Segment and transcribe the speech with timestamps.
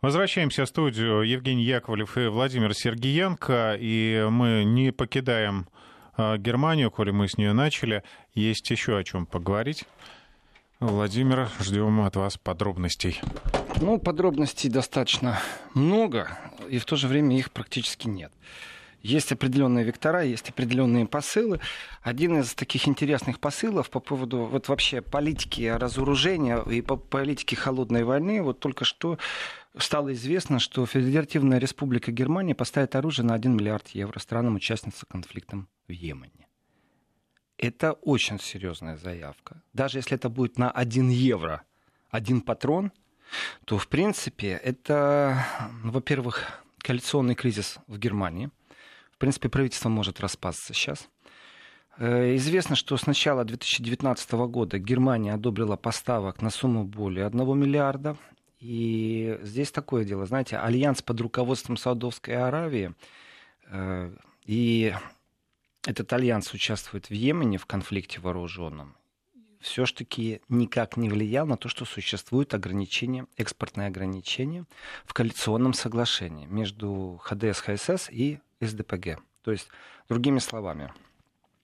[0.00, 1.22] Возвращаемся в студию.
[1.22, 3.76] Евгений Яковлев и Владимир Сергиенко.
[3.80, 5.68] И мы не покидаем
[6.16, 8.04] а, Германию, коли мы с нее начали.
[8.32, 9.86] Есть еще о чем поговорить.
[10.78, 13.20] Владимир, ждем от вас подробностей.
[13.80, 15.40] Ну, подробностей достаточно
[15.74, 16.38] много,
[16.68, 18.32] и в то же время их практически нет.
[19.02, 21.60] Есть определенные вектора, есть определенные посылы.
[22.02, 28.02] Один из таких интересных посылов по поводу вот вообще политики разоружения и по политике холодной
[28.02, 29.18] войны, вот только что
[29.76, 35.92] стало известно, что Федеративная Республика Германия поставит оружие на 1 миллиард евро странам-участницам конфликта в
[35.92, 36.48] Йемене.
[37.56, 39.62] Это очень серьезная заявка.
[39.72, 41.62] Даже если это будет на 1 евро,
[42.10, 42.90] один патрон,
[43.64, 45.44] то, в принципе, это,
[45.84, 48.50] во-первых, коалиционный кризис в Германии–
[49.18, 51.08] в принципе, правительство может распасться сейчас.
[51.98, 58.16] Э, известно, что с начала 2019 года Германия одобрила поставок на сумму более 1 миллиарда.
[58.60, 62.94] И здесь такое дело, знаете, альянс под руководством Саудовской Аравии,
[63.66, 64.94] э, и
[65.84, 68.94] этот альянс участвует в Йемене в конфликте вооруженном,
[69.58, 74.64] все ж таки никак не влиял на то, что существует ограничение, экспортное ограничение
[75.04, 79.18] в коалиционном соглашении между ХДС, ХСС и СДПГ.
[79.42, 79.68] То есть,
[80.08, 80.92] другими словами,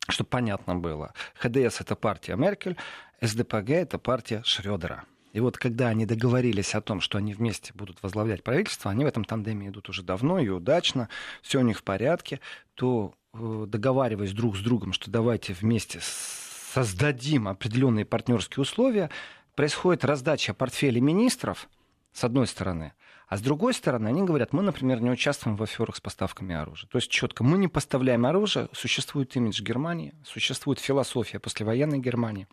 [0.09, 2.77] чтобы понятно было, ХДС это партия Меркель,
[3.20, 5.05] СДПГ это партия Шредера.
[5.33, 9.09] И вот когда они договорились о том, что они вместе будут возглавлять правительство, они в
[9.09, 11.09] этом тандеме идут уже давно и удачно,
[11.42, 12.39] все у них в порядке,
[12.75, 19.11] то э, договариваясь друг с другом, что давайте вместе создадим определенные партнерские условия,
[19.56, 21.69] происходит раздача портфелей министров,
[22.12, 22.92] с одной стороны,
[23.28, 26.89] а с другой стороны, они говорят, мы, например, не участвуем в аферах с поставками оружия.
[26.91, 32.47] То есть четко, мы не поставляем оружие, существует имидж Германии, существует философия послевоенной Германии.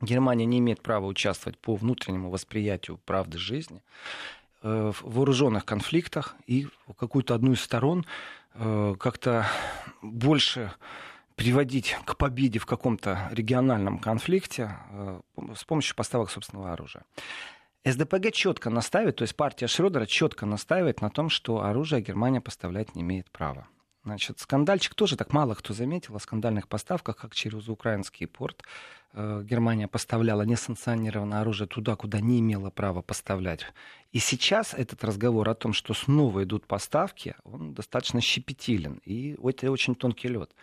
[0.00, 3.82] Германия не имеет права участвовать по внутреннему восприятию правды жизни
[4.62, 8.06] э, в вооруженных конфликтах и какую-то одну из сторон
[8.54, 9.46] э, как-то
[10.00, 10.72] больше
[11.34, 15.20] приводить к победе в каком-то региональном конфликте э,
[15.56, 17.04] с помощью поставок собственного оружия.
[17.92, 22.94] СДПГ четко наставит, то есть партия Шрёдера четко настаивает на том, что оружие Германия поставлять
[22.94, 23.68] не имеет права.
[24.04, 28.62] Значит, скандальчик тоже так мало кто заметил о скандальных поставках, как через украинский порт.
[29.12, 33.66] Э, Германия поставляла несанкционированное оружие туда, куда не имела права поставлять.
[34.12, 39.00] И сейчас этот разговор о том, что снова идут поставки, он достаточно щепетилен.
[39.04, 40.54] И это очень тонкий лед.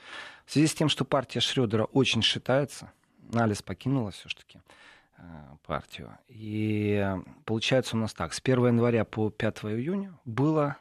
[0.45, 2.91] В связи с тем, что партия Шредера очень считается,
[3.31, 4.59] Налис покинула все-таки,
[5.65, 6.17] партию.
[6.27, 7.15] И
[7.45, 10.77] получается у нас так, с 1 января по 5 июня было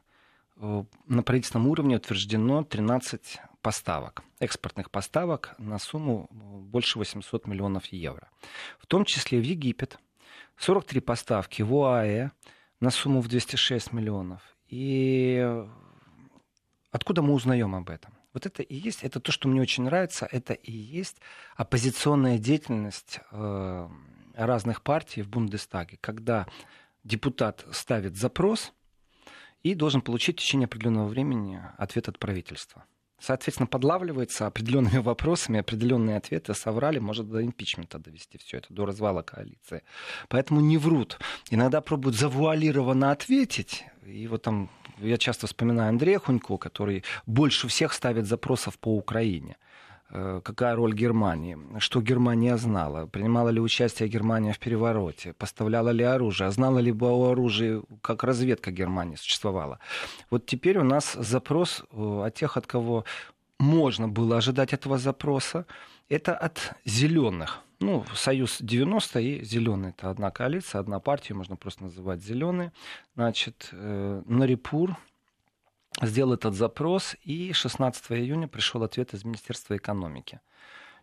[0.57, 8.29] э, на правительственном уровне утверждено 13 поставок, экспортных поставок на сумму больше 800 миллионов евро.
[8.79, 9.99] В том числе в Египет
[10.59, 12.31] 43 поставки в ОАЭ
[12.81, 14.43] на сумму в 206 миллионов.
[14.69, 15.65] И
[16.91, 18.13] откуда мы узнаем об этом?
[18.35, 21.19] Вот это и есть, это то, что мне очень нравится, это и есть
[21.57, 23.89] оппозиционная деятельность э,
[24.35, 26.47] разных партий в Бундестаге, когда
[27.03, 28.73] депутат ставит запрос
[29.63, 32.85] и должен получить в течение определенного времени ответ от правительства.
[33.19, 39.23] Соответственно, подлавливается определенными вопросами, определенные ответы соврали, может до импичмента довести все это, до развала
[39.23, 39.83] коалиции.
[40.29, 41.19] Поэтому не врут.
[41.51, 43.85] Иногда пробуют завуалированно ответить.
[44.05, 49.57] И вот там я часто вспоминаю Андрея Хунько, который больше всех ставит запросов по Украине.
[50.11, 56.05] Э, какая роль Германии, что Германия знала, принимала ли участие Германия в перевороте, поставляла ли
[56.05, 59.79] оружие, знала ли о оружии, как разведка Германии существовала.
[60.31, 63.05] Вот теперь у нас запрос э, от тех, от кого
[63.59, 65.65] можно было ожидать этого запроса,
[66.09, 67.61] это от зеленых.
[67.81, 69.91] Ну, Союз 90 и зеленый.
[69.91, 72.73] Это одна коалиция, одна партия, можно просто называть зеленые.
[73.15, 74.97] Значит, э, Нарипур,
[76.03, 80.41] сделал этот запрос, и 16 июня пришел ответ из Министерства экономики.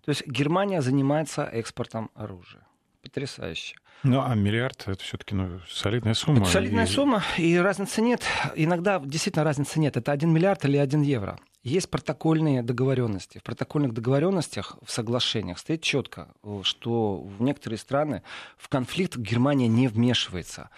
[0.03, 2.65] То есть Германия занимается экспортом оружия.
[3.01, 3.75] Потрясающе.
[4.03, 6.39] Ну, а миллиард это все-таки ну, солидная сумма.
[6.41, 6.87] Это солидная и...
[6.87, 8.23] сумма, и разницы нет.
[8.55, 9.95] Иногда действительно разницы нет.
[9.95, 11.39] Это 1 миллиард или 1 евро.
[11.63, 13.37] Есть протокольные договоренности.
[13.37, 16.29] В протокольных договоренностях, в соглашениях стоит четко,
[16.63, 18.23] что в некоторые страны
[18.57, 20.71] в конфликт Германия не вмешивается.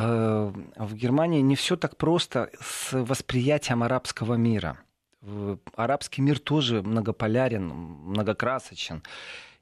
[0.00, 4.78] Э, в Германии не все так просто с восприятием арабского мира.
[5.74, 9.02] Арабский мир тоже многополярен, многокрасочен.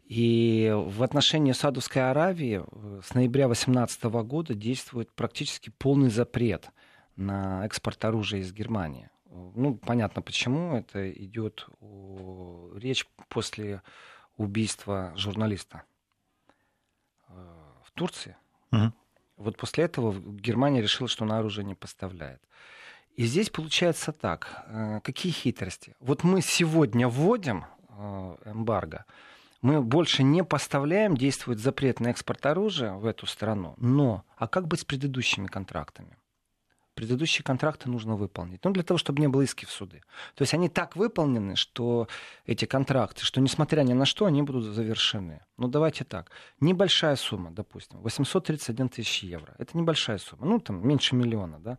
[0.04, 6.70] И в отношении Саудовской Аравии э, с ноября 2018 года действует практически полный запрет
[7.16, 9.10] на экспорт оружия из Германии.
[9.30, 10.76] Ну, понятно почему.
[10.76, 11.66] Это идет
[12.76, 13.82] речь после
[14.36, 15.82] убийства журналиста
[17.28, 17.32] э,
[17.82, 18.36] в Турции.
[18.70, 18.92] Uh-huh
[19.38, 22.42] Вот после этого Германия решила, что она оружие не поставляет.
[23.14, 24.64] И здесь получается так.
[24.66, 25.94] Э, какие хитрости?
[26.00, 29.04] Вот мы сегодня вводим э, эмбарго,
[29.62, 33.74] мы больше не поставляем, действует запрет на экспорт оружия в эту страну.
[33.78, 36.17] Но, а как быть с предыдущими контрактами?
[36.98, 38.64] Предыдущие контракты нужно выполнить.
[38.64, 40.02] Ну, для того, чтобы не было иски в суды.
[40.34, 42.08] То есть они так выполнены, что
[42.44, 45.40] эти контракты, что несмотря ни на что, они будут завершены.
[45.58, 46.32] Ну, давайте так.
[46.58, 49.54] Небольшая сумма, допустим, 831 тысяч евро.
[49.58, 50.46] Это небольшая сумма.
[50.46, 51.78] Ну, там, меньше миллиона, да?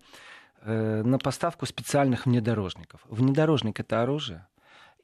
[0.62, 3.02] Э, на поставку специальных внедорожников.
[3.10, 4.48] Внедорожник это оружие.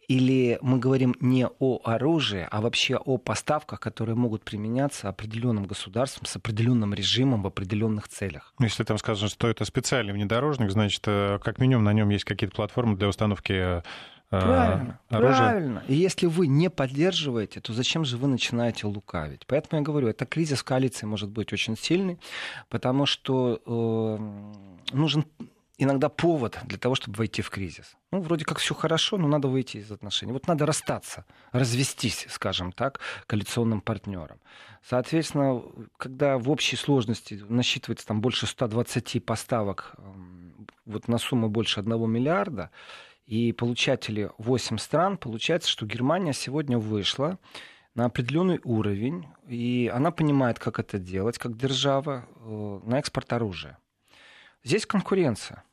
[0.08, 6.26] Или мы говорим не о оружии, а вообще о поставках, которые могут применяться определенным государством
[6.26, 8.54] с определенным режимом в определенных целях.
[8.60, 12.56] Если там сказано, что это специальный внедорожник, значит, э, как минимум на нем есть какие-то
[12.56, 13.82] платформы для установки э,
[14.30, 15.38] Правильно, оружия.
[15.38, 15.84] правильно.
[15.88, 19.46] И если вы не поддерживаете, то зачем же вы начинаете лукавить?
[19.48, 22.20] Поэтому я говорю, это кризис коалиции может быть очень сильный,
[22.70, 25.26] потому что э, нужен
[25.78, 27.96] иногда повод для того, чтобы войти в кризис.
[28.12, 30.32] Ну, вроде как все хорошо, но надо выйти из отношений.
[30.32, 34.40] Вот надо расстаться, развестись, скажем так, коалиционным партнером.
[34.84, 35.62] Соответственно,
[35.98, 42.10] когда в общей сложности насчитывается там больше 120 поставок эм, вот на сумму больше 1
[42.10, 42.72] миллиарда,
[43.26, 47.40] и получатели 8 стран, получается, что Германия сегодня вышла
[47.96, 53.80] на определенный уровень, и она понимает, как это делать, как держава, э, на экспорт оружия.
[54.66, 55.64] Здесь конкуренция.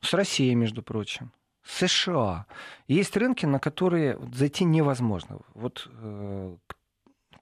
[0.00, 1.30] С Россией, между прочим.
[1.62, 2.46] С США.
[2.88, 5.38] Есть рынки, на которые зайти невозможно.
[5.54, 6.56] Вот э,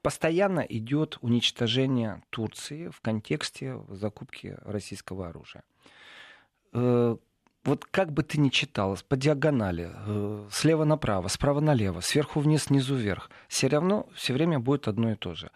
[0.03, 5.65] постоянно идет уничтожение Турции в контексте закупки российского оружия.
[6.75, 7.17] Э,
[7.65, 12.65] вот как бы ты ни читал, по диагонали, э, слева направо, справа налево, сверху вниз,
[12.65, 15.51] снизу вверх, все равно все время будет одно и то же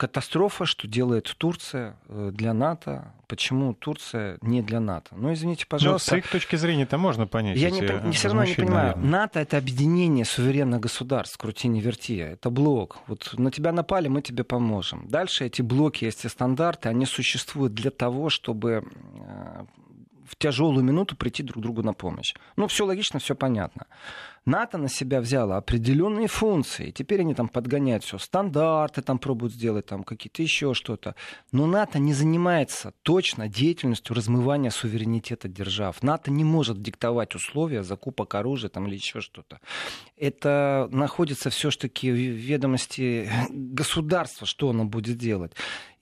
[0.00, 3.12] катастрофа, что делает Турция э, для НАТО.
[3.28, 5.10] Почему Турция не для НАТО?
[5.14, 6.14] Ну, извините, ну, пожалуйста.
[6.14, 7.58] Но с их точки зрения это можно понять.
[7.58, 8.96] Я не, не, все равно не понимаю.
[8.96, 9.10] Наверное.
[9.10, 12.16] НАТО— это объединение суверенных государств, крути не верти.
[12.16, 12.96] Это блок.
[13.08, 15.06] Вот на тебя напали, мы тебе поможем.
[15.06, 18.82] Дальше эти блоки, эти стандарты, они существуют для того, чтобы
[19.14, 19.64] э,
[20.30, 22.34] в тяжелую минуту прийти друг другу на помощь.
[22.56, 23.86] Ну, все логично, все понятно.
[24.46, 26.92] НАТО на себя взяло определенные функции.
[26.92, 31.14] Теперь они там подгоняют все, стандарты там пробуют сделать, там какие-то еще что-то.
[31.52, 36.02] Но НАТО не занимается точно деятельностью размывания суверенитета держав.
[36.02, 39.60] НАТО не может диктовать условия закупок оружия там, или еще что-то.
[40.16, 45.52] Это находится все-таки в ведомости государства, что оно будет делать.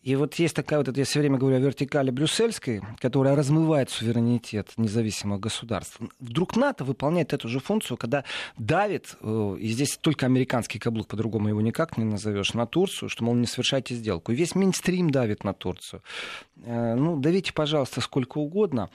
[0.03, 4.71] И вот есть такая вот, я все время говорю о вертикали брюссельской, которая размывает суверенитет
[4.77, 5.99] независимых государств.
[6.21, 8.25] Вдруг НАТО выполняет эту же функцию, когда
[8.57, 13.25] давит, э, и здесь только американский каблук, по-другому его никак не назовешь, на Турцию, что,
[13.25, 14.31] мол, не совершайте сделку.
[14.31, 16.03] И весь Минстрим давит на Турцию.
[16.65, 18.91] Э, ну, давите, пожалуйста, сколько угодно,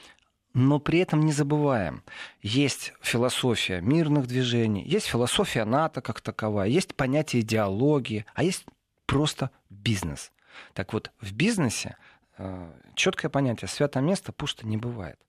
[0.53, 2.03] но при этом не забываем,
[2.41, 8.65] есть философия мирных движений, есть философия НАТО как таковая, есть понятие идеологии, а есть
[9.05, 10.31] просто бизнес.
[10.73, 11.97] Так вот, в бизнесе
[12.37, 15.19] э, четкое понятие святое место пусто не бывает.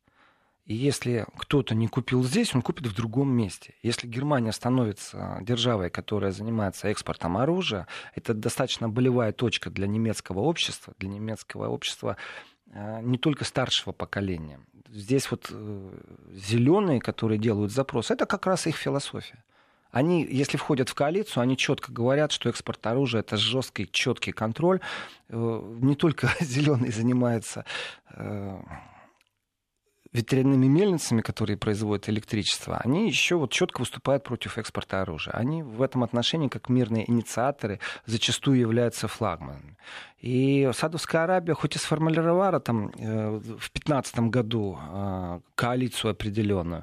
[0.66, 3.74] И если кто-то не купил здесь, он купит в другом месте.
[3.82, 10.94] Если Германия становится державой, которая занимается экспортом оружия, это достаточно болевая точка для немецкого общества,
[10.98, 12.16] для немецкого общества
[12.70, 14.58] э, не только старшего поколения.
[14.88, 15.98] Здесь вот э,
[16.32, 19.43] зеленые, которые делают запрос, это как раз их философия.
[19.94, 24.80] Они, если входят в коалицию, они четко говорят, что экспорт оружия это жесткий, четкий контроль.
[25.28, 27.64] Э, не только зеленые занимаются
[28.10, 28.58] э,
[30.12, 35.32] ветряными мельницами, которые производят электричество, они еще вот четко выступают против экспорта оружия.
[35.32, 39.76] Они в этом отношении, как мирные инициаторы, зачастую являются флагманами.
[40.18, 44.76] И Саудовская Аравия, хоть и сформулировала там э, в 2015 году
[45.54, 46.82] коалицию определенную,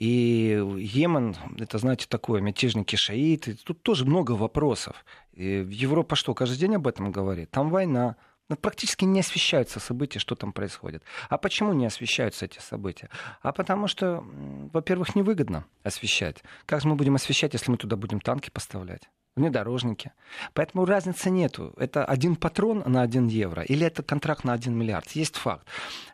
[0.00, 3.54] и Йемен, это, знаете, такое, мятежники шаиты.
[3.54, 5.04] Тут тоже много вопросов.
[5.34, 7.50] И Европа что, каждый день об этом говорит?
[7.50, 8.16] Там война.
[8.48, 11.02] Но практически не освещаются события, что там происходит.
[11.28, 13.10] А почему не освещаются эти события?
[13.42, 14.24] А потому что,
[14.72, 16.42] во-первых, невыгодно освещать.
[16.64, 19.10] Как мы будем освещать, если мы туда будем танки поставлять?
[19.36, 20.12] Внедорожники.
[20.54, 21.72] Поэтому разницы нету.
[21.76, 25.10] Это один патрон на один евро или это контракт на один миллиард.
[25.12, 25.66] Есть факт.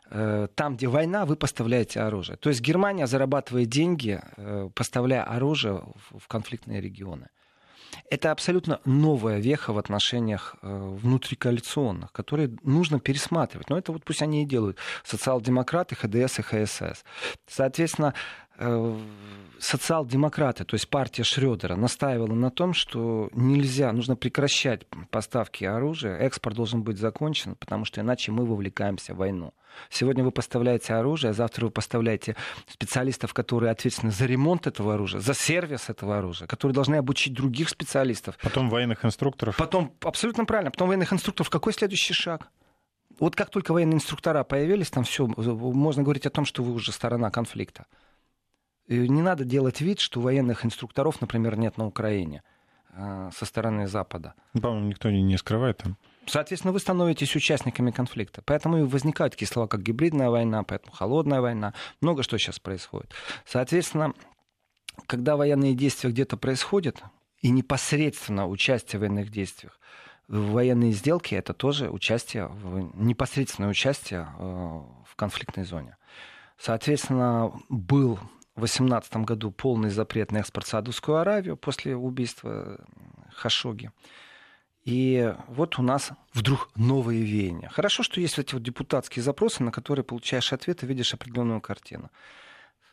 [0.09, 2.37] Э, там, где война, вы поставляете оружие.
[2.37, 7.27] То есть Германия зарабатывает деньги, э, поставляя оружие в конфликтные регионы.
[8.09, 13.69] Это абсолютно новая веха в отношениях э, внутрикоалиционных, которые нужно пересматривать.
[13.69, 14.77] Но это вот пусть они и делают.
[15.03, 17.03] Социал-демократы, ХДС и ХСС.
[17.47, 18.13] Соответственно,
[19.59, 26.55] социал-демократы, то есть партия Шредера, настаивала на том, что нельзя, нужно прекращать поставки оружия, экспорт
[26.55, 29.53] должен быть закончен, потому что иначе мы вовлекаемся в войну.
[29.89, 32.35] Сегодня вы поставляете оружие, а завтра вы поставляете
[32.67, 37.69] специалистов, которые ответственны за ремонт этого оружия, за сервис этого оружия, которые должны обучить других
[37.69, 38.37] специалистов.
[38.41, 39.57] Потом военных инструкторов.
[39.57, 41.49] Потом, абсолютно правильно, потом военных инструкторов.
[41.49, 42.49] Какой следующий шаг?
[43.19, 46.91] Вот как только военные инструктора появились, там все, можно говорить о том, что вы уже
[46.91, 47.85] сторона конфликта.
[48.87, 52.41] И не надо делать вид, что военных инструкторов, например, нет на Украине
[52.93, 54.33] а, со стороны Запада.
[54.53, 55.97] Ну, по-моему, никто не, скрывает там.
[56.25, 58.41] Соответственно, вы становитесь участниками конфликта.
[58.45, 61.73] Поэтому и возникают такие слова, как гибридная война, поэтому холодная война.
[62.01, 63.11] Много что сейчас происходит.
[63.45, 64.13] Соответственно,
[65.05, 67.03] когда военные действия где-то происходят,
[67.41, 69.79] и непосредственно участие в военных действиях,
[70.27, 72.49] военные сделки это тоже участие,
[72.95, 75.97] непосредственное участие э, в конфликтной зоне.
[76.57, 78.19] Соответственно, был
[78.61, 82.79] 2018 году полный запрет на экспорт в Саудовскую Аравию после убийства
[83.33, 83.91] Хашоги.
[84.83, 87.69] И вот у нас вдруг новые веяния.
[87.69, 92.09] Хорошо, что есть эти вот депутатские запросы, на которые получаешь ответы, видишь определенную картину.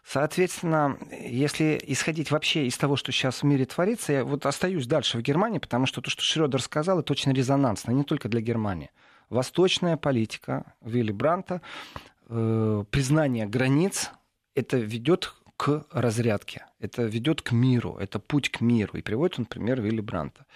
[0.05, 5.19] Соответственно, если исходить вообще из того, что сейчас в мире творится, я вот остаюсь дальше
[5.19, 8.91] в Германии, потому что то, что Шредер сказал, это очень резонансно, не только для Германии.
[9.31, 11.63] Восточная политика Вилли Бранта,
[12.29, 14.11] э, признание границ,
[14.55, 18.99] это ведет к разрядке, это ведет к миру, это путь к миру.
[18.99, 20.47] И приводит он пример Вилли Бранта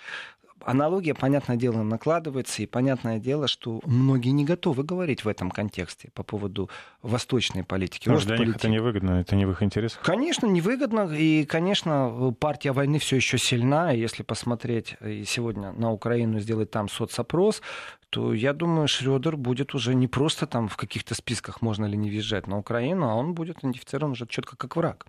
[0.64, 6.10] аналогия, понятное дело, накладывается, и понятное дело, что многие не готовы говорить в этом контексте
[6.14, 6.70] по поводу
[7.02, 8.08] восточной политики.
[8.08, 8.54] Может, для политики.
[8.54, 10.00] них это невыгодно, это не в их интересах?
[10.02, 16.40] Конечно, невыгодно, и, конечно, партия войны все еще сильна, если посмотреть и сегодня на Украину,
[16.40, 17.62] сделать там соцопрос,
[18.10, 22.08] то я думаю, Шредер будет уже не просто там в каких-то списках можно ли не
[22.08, 25.06] въезжать на Украину, а он будет идентифицирован уже четко как враг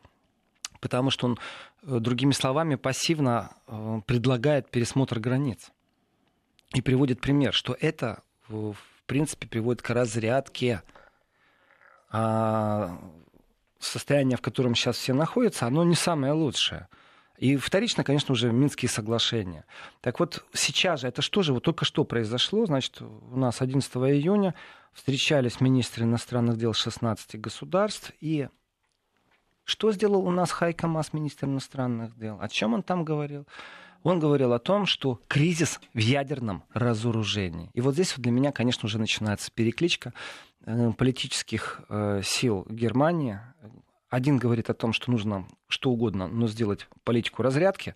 [0.79, 1.39] потому что он,
[1.83, 5.71] э, другими словами, пассивно э, предлагает пересмотр границ.
[6.73, 10.83] И приводит пример, что это, в принципе, приводит к разрядке.
[12.11, 12.99] А
[13.79, 16.87] состояние, в котором сейчас все находятся, оно не самое лучшее.
[17.37, 19.65] И вторично, конечно, уже Минские соглашения.
[20.01, 23.89] Так вот, сейчас же, это что же, вот только что произошло, значит, у нас 11
[23.95, 24.53] июня
[24.93, 28.49] встречались министры иностранных дел 16 государств, и
[29.69, 32.37] что сделал у нас Хайка Мас, министр иностранных дел?
[32.41, 33.45] О чем он там говорил?
[34.01, 37.69] Он говорил о том, что кризис в ядерном разоружении.
[37.73, 40.13] И вот здесь вот для меня, конечно, уже начинается перекличка
[40.65, 43.39] э, политических э, сил Германии.
[44.09, 47.93] Один говорит о том, что нужно что угодно, но сделать политику разрядки.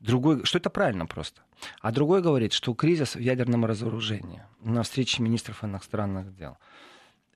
[0.00, 1.42] Другой, что это правильно просто.
[1.80, 6.56] А другой говорит, что кризис в ядерном разоружении на встрече министров иностранных дел.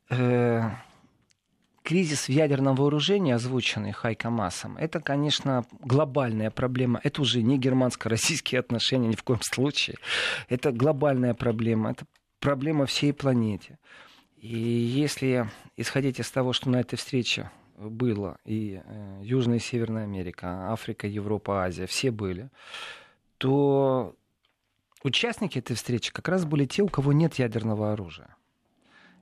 [0.09, 0.71] Э,
[1.87, 7.01] кризис в ядерном вооружении, озвученный Хайка Массом, это, конечно, глобальная проблема.
[7.05, 9.97] Это уже не германско-российские отношения ни в коем случае.
[10.49, 11.93] Это глобальная проблема.
[11.93, 12.05] Это
[12.41, 13.79] проблема всей планете.
[14.37, 20.05] И если исходить из того, что на этой встрече было и э, Южная и Северная
[20.05, 22.51] Америка, Африка, Европа, Азия, все были,
[23.39, 24.17] то
[25.05, 28.35] участники этой встречи как раз были те, у кого нет ядерного оружия.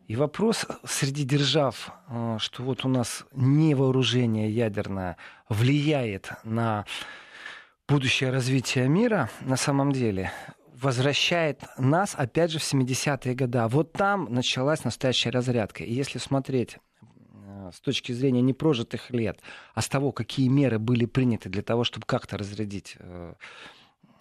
[0.07, 5.17] И вопрос среди держав, э, что вот у нас не вооружение ядерное
[5.49, 6.85] влияет на
[7.89, 10.31] будущее развитие мира, на самом деле
[10.75, 13.59] возвращает нас опять же в 70-е годы.
[13.59, 15.83] А вот там началась настоящая разрядка.
[15.85, 19.41] И если смотреть э, с точки зрения непрожитых лет,
[19.75, 23.35] а с того, какие меры были приняты для того, чтобы как-то разрядить э,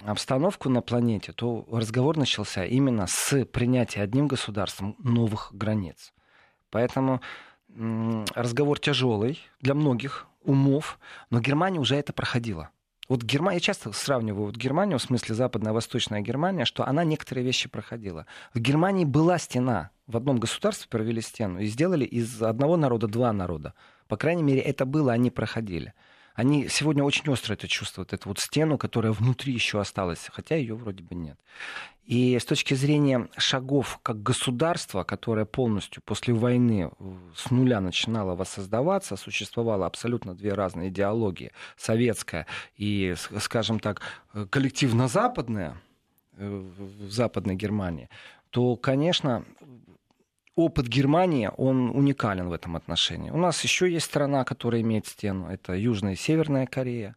[0.06, 6.14] обстановку на планете, то разговор начался именно с принятия одним государством новых границ.
[6.70, 7.22] Поэтому
[8.36, 12.70] разговор тяжелый для многих умов, но Германия уже это проходила.
[13.10, 17.44] Вот Германия, я часто сравниваю вот Германию, в смысле западная, восточная Германия, что она некоторые
[17.44, 18.26] вещи проходила.
[18.54, 19.90] В Германии была стена.
[20.08, 23.74] В одном государстве провели стену и сделали из одного народа два народа.
[24.08, 25.94] По крайней мере, это было, они проходили
[26.34, 30.76] они сегодня очень остро это чувствуют, эту вот стену, которая внутри еще осталась, хотя ее
[30.76, 31.40] вроде бы нет.
[32.06, 36.92] И с точки зрения шагов как государства, которое полностью после войны
[37.36, 44.02] с нуля начинало воссоздаваться, существовало абсолютно две разные идеологии, советская и, скажем так,
[44.50, 45.82] коллективно-западная
[46.36, 46.48] э,
[46.78, 48.10] в Западной Германии,
[48.50, 49.46] то, конечно,
[50.56, 53.32] опыт Германии, он уникален в этом отношении.
[53.32, 55.50] У нас еще есть страна, которая имеет стену.
[55.50, 57.16] Это Южная и Северная Корея.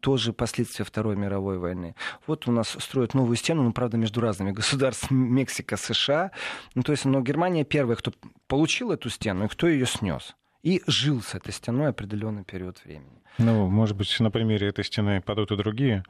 [0.00, 1.94] Тоже последствия Второй мировой войны.
[2.26, 6.32] Вот у нас строят новую стену, ну, правда, между разными государствами, Мексика, США.
[6.74, 8.12] Ну, то есть, но Германия первая, кто
[8.48, 10.34] получил эту стену и кто ее снес.
[10.62, 13.22] и жил с этой стеной определенный период времени.
[13.38, 16.02] Ну, может быть, на примере этой стены падут и другие?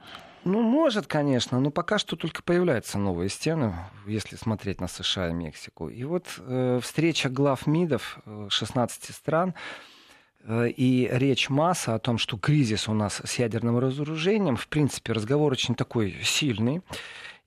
[0.43, 3.75] Ну, может, конечно, но пока что только появляются новые стены,
[4.05, 5.89] если смотреть на США и Мексику.
[5.89, 9.53] И вот э, встреча глав МИДов 16 э, стран
[10.43, 15.13] э, и речь масса о том, что кризис у нас с ядерным разоружением, в принципе,
[15.13, 16.81] разговор очень такой сильный.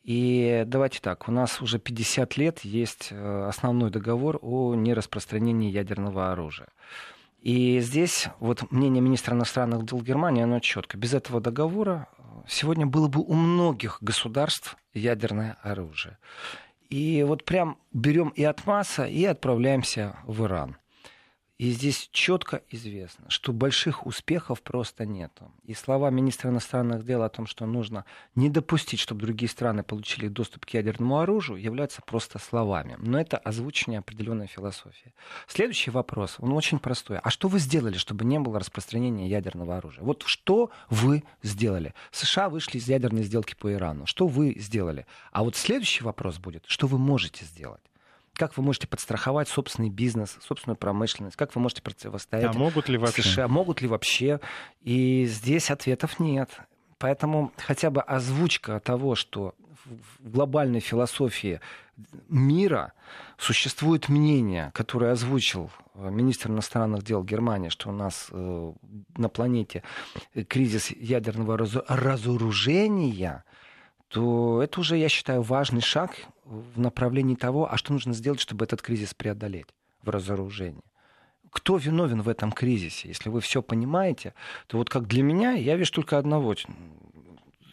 [0.02, 6.32] И давайте так, у нас уже 50 лет есть э, основной договор о нераспространении ядерного
[6.32, 6.68] оружия.
[7.42, 10.98] И здесь вот мнение министра иностранных дел Германии, оно четко.
[10.98, 12.08] Без этого договора
[12.48, 16.18] сегодня было бы у многих государств ядерное оружие.
[16.88, 20.76] И вот прям берем и от масса, и отправляемся в Иран.
[21.60, 25.30] И здесь четко известно, что больших успехов просто нет.
[25.66, 30.28] И слова министра иностранных дел о том, что нужно не допустить, чтобы другие страны получили
[30.28, 32.96] доступ к ядерному оружию, являются просто словами.
[32.98, 35.12] Но это озвучение определенной философии.
[35.48, 37.18] Следующий вопрос, он очень простой.
[37.18, 40.02] А что вы сделали, чтобы не было распространения ядерного оружия?
[40.02, 41.92] Вот что вы сделали?
[42.10, 44.06] США вышли из ядерной сделки по Ирану.
[44.06, 45.04] Что вы сделали?
[45.30, 47.82] А вот следующий вопрос будет, что вы можете сделать?
[48.40, 51.36] Как вы можете подстраховать собственный бизнес, собственную промышленность?
[51.36, 53.20] Как вы можете противостоять а могут ли вообще?
[53.20, 53.48] США?
[53.48, 54.40] Могут ли вообще?
[54.80, 56.48] И здесь ответов нет.
[56.96, 59.54] Поэтому хотя бы озвучка того, что
[59.84, 61.60] в глобальной философии
[62.30, 62.94] мира
[63.36, 68.72] существует мнение, которое озвучил э, министр иностранных дел Германии, что у нас э,
[69.18, 69.82] на планете
[70.48, 73.44] кризис ядерного разоружения,
[74.10, 78.64] то это уже, я считаю, важный шаг в направлении того, а что нужно сделать, чтобы
[78.64, 79.68] этот кризис преодолеть
[80.02, 80.82] в разоружении.
[81.50, 83.08] Кто виновен в этом кризисе?
[83.08, 84.34] Если вы все понимаете,
[84.66, 86.56] то вот как для меня, я вижу только одного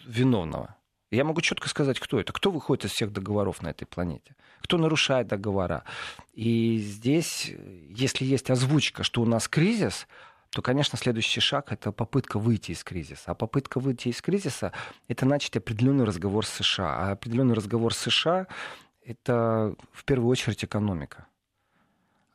[0.06, 0.76] виновного.
[1.10, 2.34] Я могу четко сказать, кто это.
[2.34, 4.36] Кто выходит из всех договоров на этой планете?
[4.62, 5.86] Кто нарушает договора?
[6.34, 7.52] И здесь,
[7.90, 10.08] если есть озвучка, что у нас кризис,
[10.50, 13.32] то, конечно, следующий шаг— это попытка выйти из кризиса.
[13.32, 14.72] А попытка выйти из кризиса—
[15.08, 16.98] это начать определенный разговор с США.
[16.98, 18.48] А определенный разговор с США—
[19.06, 21.28] это в первую очередь экономика.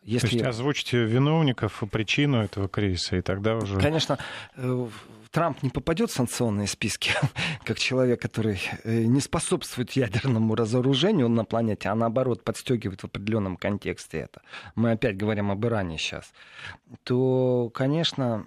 [0.03, 0.29] Если...
[0.29, 3.81] То есть озвучите виновников, причину этого кризиса, и тогда уже...
[3.81, 4.19] Конечно,
[4.57, 4.89] э,
[5.33, 7.13] Трамп не попадет в санкционные списки,
[7.65, 13.57] как человек, который э, не способствует ядерному разоружению на планете, а наоборот подстегивает в определенном
[13.57, 14.43] контексте это.
[14.75, 16.33] Мы опять говорим об Иране сейчас.
[17.05, 18.47] То, конечно,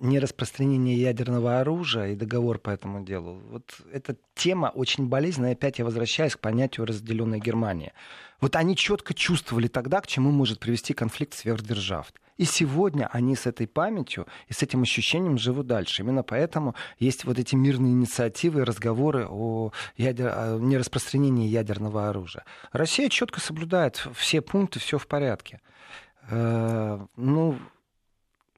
[0.00, 3.42] нераспространение ядерного оружия и договор по этому делу.
[3.50, 5.52] Вот эта тема очень болезненная.
[5.52, 7.92] Опять я возвращаюсь к понятию разделенной Германии.
[8.40, 12.12] Вот они четко чувствовали тогда, к чему может привести конфликт сверхдержав.
[12.38, 16.00] И сегодня они с этой памятью и с этим ощущением живут дальше.
[16.00, 20.32] Именно поэтому есть вот эти мирные инициативы и разговоры о, ядер...
[20.34, 22.44] о нераспространении ядерного оружия.
[22.72, 25.60] Россия четко соблюдает все пункты, все в порядке.
[26.30, 27.58] Э, ну,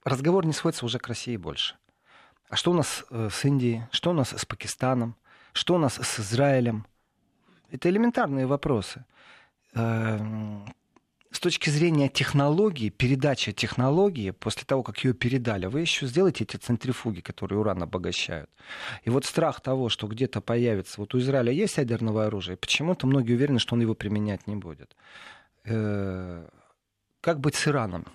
[0.05, 1.75] разговор не сводится уже к России больше.
[2.49, 3.83] А что у нас э, с Индией?
[3.91, 5.17] Что у нас с Пакистаном?
[5.51, 6.85] Что у нас с Израилем?
[7.69, 9.03] Это элементарные вопросы.
[9.73, 16.57] С точки зрения технологии, передачи технологии, после того, как ее передали, вы еще сделаете эти
[16.57, 18.51] центрифуги, которые уран обогащают.
[19.03, 21.01] И вот страх того, что где-то появится...
[21.01, 24.95] Вот у Израиля есть ядерное оружие, почему-то многие уверены, что он его применять не будет.
[25.65, 26.47] Э,
[27.19, 28.05] как быть с Ираном?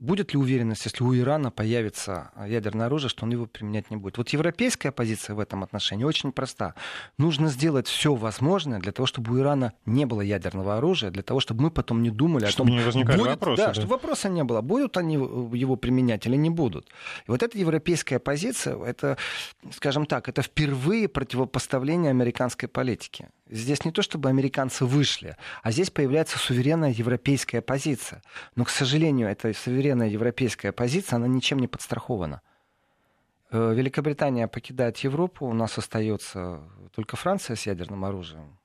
[0.00, 4.16] Будет ли уверенность, если у Ирана появится ядерное оружие, что он его применять не будет?
[4.18, 6.74] Вот европейская позиция в этом отношении очень проста.
[7.18, 11.40] Нужно сделать все возможное для того, чтобы у Ирана не было ядерного оружия, для того,
[11.40, 13.62] чтобы мы потом не думали чтобы о том, не возникали будет, вопросы.
[13.62, 16.88] Да, да, чтобы вопроса не было, будут они его применять или не будут.
[17.26, 19.16] И вот эта европейская позиция, это,
[19.72, 23.30] скажем так, это впервые противопоставление американской политике.
[23.50, 28.22] Здесь не то, чтобы американцы вышли, а здесь появляется суверенная европейская позиция.
[28.56, 32.42] Но, к сожалению, эта суверенная европейская позиция, она ничем не подстрахована.
[33.50, 36.60] Э, Великобритания покидает Европу, у нас остается
[36.94, 38.58] только Франция с ядерным оружием,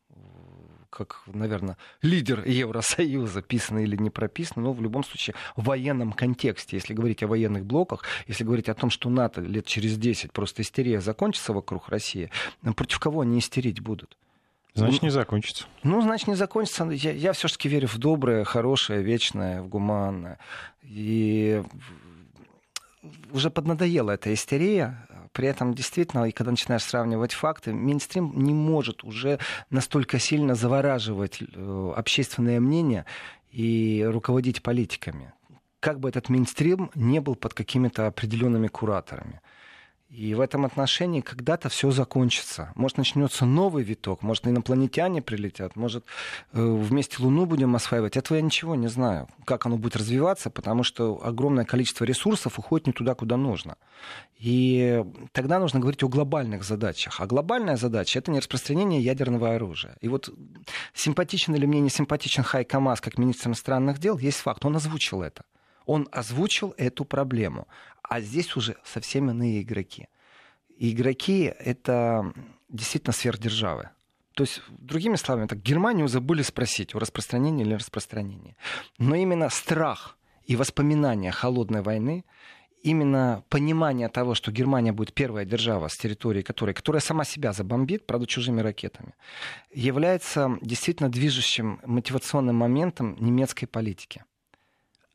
[0.90, 6.76] как, наверное, лидер Евросоюза, писанный или не прописанный, но в любом случае в военном контексте,
[6.76, 10.62] если говорить о военных блоках, если говорить о том, что НАТО лет через 10 просто
[10.62, 12.30] истерия закончится вокруг России,
[12.76, 14.18] против кого они истерить будут?
[14.76, 15.66] Значит, не закончится.
[15.84, 16.86] Ну, значит, не закончится.
[16.90, 20.40] Я, я все-таки верю в доброе, хорошее, вечное, в гуманное.
[20.82, 21.62] И
[23.32, 25.08] уже поднадоела эта истерия.
[25.32, 31.42] При этом действительно, и когда начинаешь сравнивать факты, мейнстрим не может уже настолько сильно завораживать
[31.42, 33.06] э, общественное мнение
[33.52, 35.34] и руководить политиками.
[35.80, 39.42] Как бы этот мейнстрим не был под какими-то определенными кураторами.
[40.14, 42.72] И в этом отношении когда-то все закончится.
[42.76, 46.06] Может, начнется новый виток, может, инопланетяне прилетят, может,
[46.52, 48.16] э, вместе Луну будем осваивать.
[48.16, 52.86] Этого я ничего не знаю, как оно будет развиваться, потому что огромное количество ресурсов уходит
[52.86, 53.76] не туда, куда нужно.
[54.38, 57.20] И тогда нужно говорить о глобальных задачах.
[57.20, 59.98] А глобальная задача— это не распространение ядерного оружия.
[60.02, 60.30] И вот
[60.94, 65.24] симпатичен или мне не симпатичен Хайка Мас как министр иностранных дел, есть факт, он озвучил
[65.24, 65.44] это.
[65.86, 67.68] Он озвучил эту проблему.
[68.02, 70.08] А здесь уже совсем иные игроки.
[70.78, 72.34] Игроки— это
[72.70, 73.90] действительно сверхдержавы.
[74.34, 78.56] То есть, другими словами, так, Германию забыли спросить о распространении или распространении.
[78.98, 82.26] Но именно страх и воспоминания холодной войны,
[82.82, 88.08] именно понимание того, что Германия будет первая держава с территории которой, которая сама себя забомбит,
[88.08, 89.14] правда, чужими ракетами,
[89.72, 94.24] является действительно движущим мотивационным моментом немецкой политики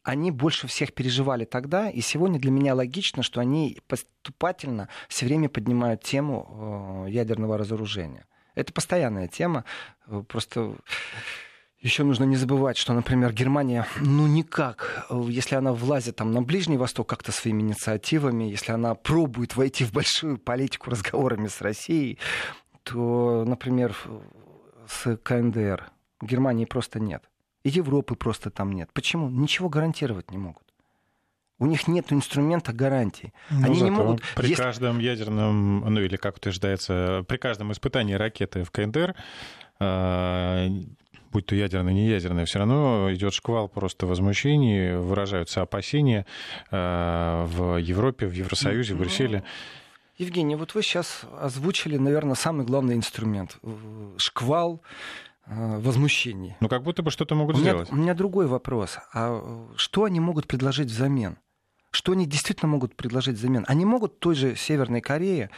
[0.03, 5.49] они больше всех переживали тогда, и сегодня для меня логично, что они поступательно все время
[5.49, 8.27] поднимают тему э, ядерного разоружения.
[8.55, 9.65] Это постоянная тема,
[10.07, 10.77] э, просто
[11.81, 16.43] еще нужно не забывать, что, например, Германия, ну никак, э, если она влазит там на
[16.43, 22.19] Ближний Восток как-то своими инициативами, если она пробует войти в большую политику разговорами с Россией,
[22.83, 23.97] то, например,
[24.89, 27.23] с КНДР Германии просто нет.
[27.69, 28.89] И Европы просто там нет.
[28.95, 29.29] Почему?
[29.29, 30.63] Ничего гарантировать не могут.
[31.59, 33.35] У них нет инструмента гарантий.
[33.51, 34.23] Ну, Они не могут.
[34.35, 34.59] При есть...
[34.59, 39.15] каждом ядерном, ну или как утверждается, при каждом испытании ракеты в КНДР,
[39.81, 40.69] э,
[41.31, 46.25] будь то ядерная, не ядерная, все равно идет шквал просто возмущений, выражаются опасения
[46.71, 49.45] э, в Европе, в Евросоюзе, в Брюсселе.
[50.17, 53.59] Евгений, вот вы сейчас озвучили, наверное, самый главный инструмент.
[54.17, 54.81] Шквал
[55.51, 56.57] Э, возмущений.
[56.61, 57.91] Ну, как будто бы что-то могут у меня, сделать.
[57.91, 58.99] У меня другой вопрос.
[59.15, 61.39] А что они могут предложить взамен?
[61.91, 63.65] Что они действительно могут предложить взамен?
[63.67, 65.49] Они могут той же Северной Корее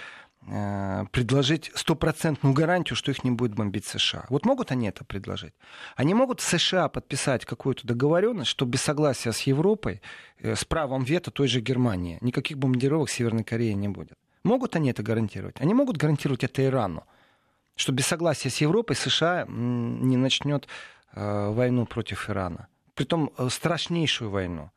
[0.46, 4.26] э, предложить стопроцентную гарантию, что их не будет бомбить США.
[4.28, 5.54] Вот могут они это предложить?
[5.96, 10.02] Они могут США подписать какую-то договоренность, что без согласия с Европой,
[10.38, 14.16] э, с правом вето той же Германии, никаких бомбардировок Северной Кореи не будет.
[14.44, 15.60] Могут они это гарантировать?
[15.60, 17.02] Они могут гарантировать это Ирану
[17.76, 20.68] что без согласия с Европой США не начнет
[21.12, 22.68] э, войну против Ирана.
[22.94, 24.70] Притом э, страшнейшую войну.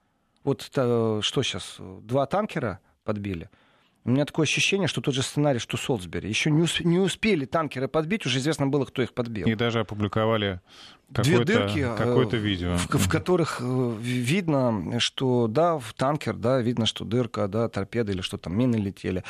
[0.44, 3.50] Вот это, что сейчас, два танкера подбили–
[4.06, 6.28] у меня такое ощущение, что тот же сценарий, что Солсбери.
[6.28, 9.48] Еще не, усп- не успели танкеры подбить, уже известно было, кто их подбил.
[9.48, 10.60] И даже опубликовали
[11.08, 12.76] Две дырки, э, какое-то видео.
[12.76, 18.12] В, в которых э, видно, что да, в танкер, да, видно, что дырка, да, торпеда
[18.12, 19.24] или что там, мины летели.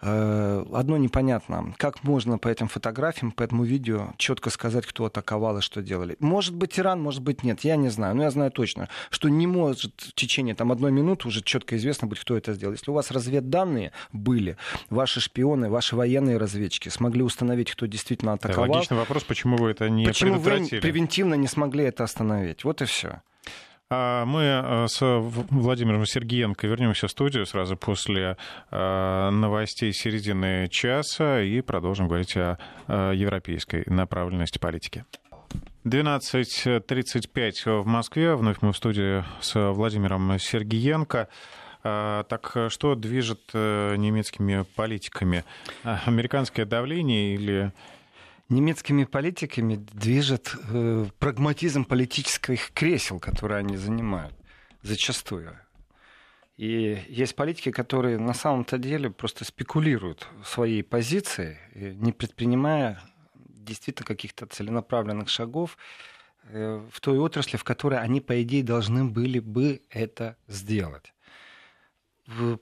[0.00, 5.58] Э, одно непонятно, как можно по этим фотографиям, по этому видео четко сказать, кто атаковал
[5.58, 6.16] и что делали.
[6.20, 8.14] Может быть Иран, может быть нет, я не знаю.
[8.14, 12.06] Но я знаю точно, что не может в течение там, одной минуты уже четко известно
[12.06, 12.74] быть, кто это сделал.
[12.74, 14.56] Если у вас разведданные были,
[14.88, 18.68] ваши шпионы, ваши военные разведчики смогли установить, кто действительно атаковал.
[18.68, 20.76] Да, логичный вопрос, почему вы это не почему предотвратили?
[20.76, 22.62] Вы превентивно не смогли это остановить.
[22.62, 23.22] Вот и все.
[23.90, 28.36] А мы э, с Владимиром Сергеенко вернемся в студию сразу после
[28.70, 35.06] э, новостей середины часа и продолжим говорить о европейской направленности политики.
[35.84, 38.34] 12.35 в Москве.
[38.34, 41.28] Вновь мы в студии с Владимиром Сергеенко.
[41.82, 45.44] А, так что движет э, немецкими политиками?
[45.82, 47.72] Американское давление или
[48.48, 54.34] немецкими политиками движет э, прагматизм политических кресел, которые они занимают
[54.82, 55.58] зачастую.
[56.56, 63.00] И есть политики, которые на самом-то деле просто спекулируют своей позицией, не предпринимая
[63.68, 65.78] действительно каких-то целенаправленных шагов
[66.44, 71.12] э, в той отрасли, в которой они, по идее, должны были бы это сделать.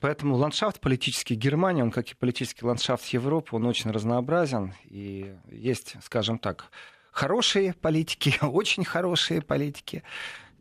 [0.01, 4.75] Поэтому ландшафт политический Германии, он как и политический ландшафт Европы, он очень разнообразен.
[4.85, 6.71] И есть, скажем так,
[7.11, 10.05] хорошие политики, очень хорошие политики,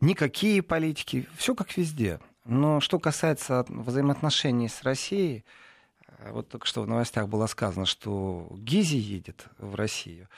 [0.00, 2.18] никакие политики, все как везде.
[2.44, 5.44] Но что касается взаимоотношений с Россией,
[6.18, 10.28] э, вот только что в новостях было сказано, что Гизи едет в Россию.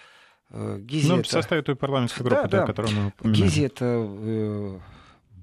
[0.50, 1.28] Э, Гизи ну, это...
[1.28, 2.66] в составе той парламентской группы, да, да, да.
[2.66, 3.44] которую мы упоминаем.
[3.44, 4.78] Гизи это э,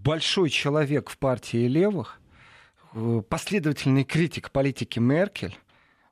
[0.04, 2.20] большой человек в партии левых,
[3.30, 5.58] последовательный критик политики Меркель,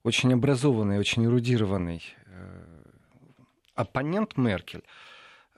[0.03, 2.83] очень образованный, очень эрудированный э,
[3.75, 4.83] оппонент Меркель,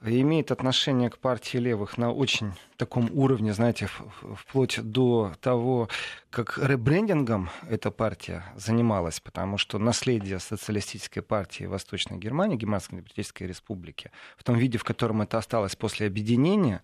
[0.03, 3.89] имеет отношение к партии левых на очень таком уровне, знаете,
[4.35, 5.89] вплоть до того,
[6.29, 14.11] как ребрендингом эта партия занималась, потому что наследие социалистической партии Восточной Германии, Германской Демократической Республики,
[14.37, 16.83] в том виде, в котором это осталось после объединения,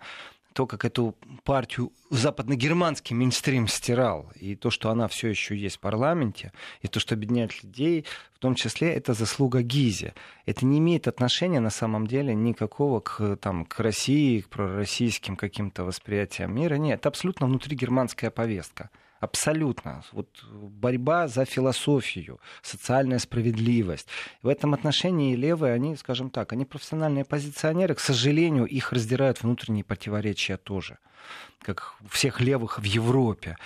[0.53, 5.79] то, как эту партию западногерманский мейнстрим стирал, и то, что она все еще есть в
[5.79, 10.13] парламенте, и то, что объединяет людей, в том числе это заслуга Гизи.
[10.45, 15.83] Это не имеет отношения на самом деле никакого к, там, к России, к пророссийским каким-то
[15.83, 16.75] восприятиям мира.
[16.75, 18.89] Нет, это абсолютно внутригерманская повестка.
[19.21, 20.03] Абсолютно.
[20.13, 24.07] Вот борьба за философию, социальная справедливость.
[24.41, 27.93] В этом отношении левые, они, скажем так, они профессиональные позиционеры.
[27.93, 30.97] К сожалению, их раздирают внутренние противоречия тоже,
[31.61, 33.57] как всех левых в Европе.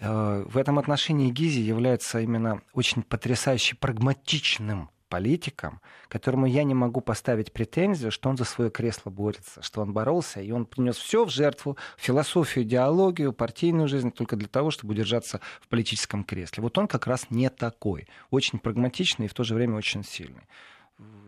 [0.00, 7.00] Э, в этом отношении Гизи является именно очень потрясающе прагматичным политиком, которому я не могу
[7.00, 11.24] поставить претензию, что он за свое кресло борется, что он боролся, и он принес все
[11.24, 16.62] в жертву, философию, идеологию, партийную жизнь только для того, чтобы удержаться в политическом кресле.
[16.62, 20.42] Вот он как раз не такой, очень прагматичный и в то же время очень сильный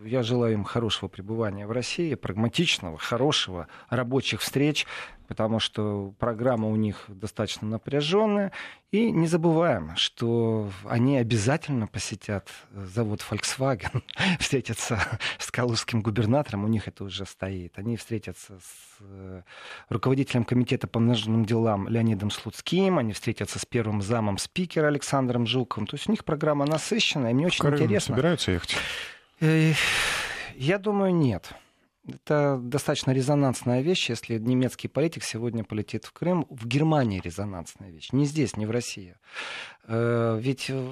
[0.05, 4.87] я желаю им хорошего пребывания в России, прагматичного, хорошего, рабочих встреч,
[5.27, 8.53] потому что программа у них достаточно напряженная.
[8.93, 14.03] И не забываем, что они обязательно посетят завод Volkswagen,
[14.39, 15.01] встретятся
[15.39, 17.79] с калужским губернатором, у них это уже стоит.
[17.79, 19.43] Они встретятся с э,
[19.89, 25.89] руководителем комитета по множественным делам Леонидом Слуцким, они встретятся с первым замом спикера Александром Жуковым.
[25.89, 28.15] То есть у них программа насыщенная, и мне очень Крым интересно.
[28.15, 28.77] собираются ехать?
[29.41, 29.73] Э,
[30.55, 31.53] я думаю, нет.
[32.09, 36.47] Это достаточно резонансная вещь, если немецкий политик сегодня полетит в Крым.
[36.51, 38.13] В Германии резонансная вещь.
[38.13, 39.17] Не здесь, не в России.
[39.89, 40.91] Э, ведь, э,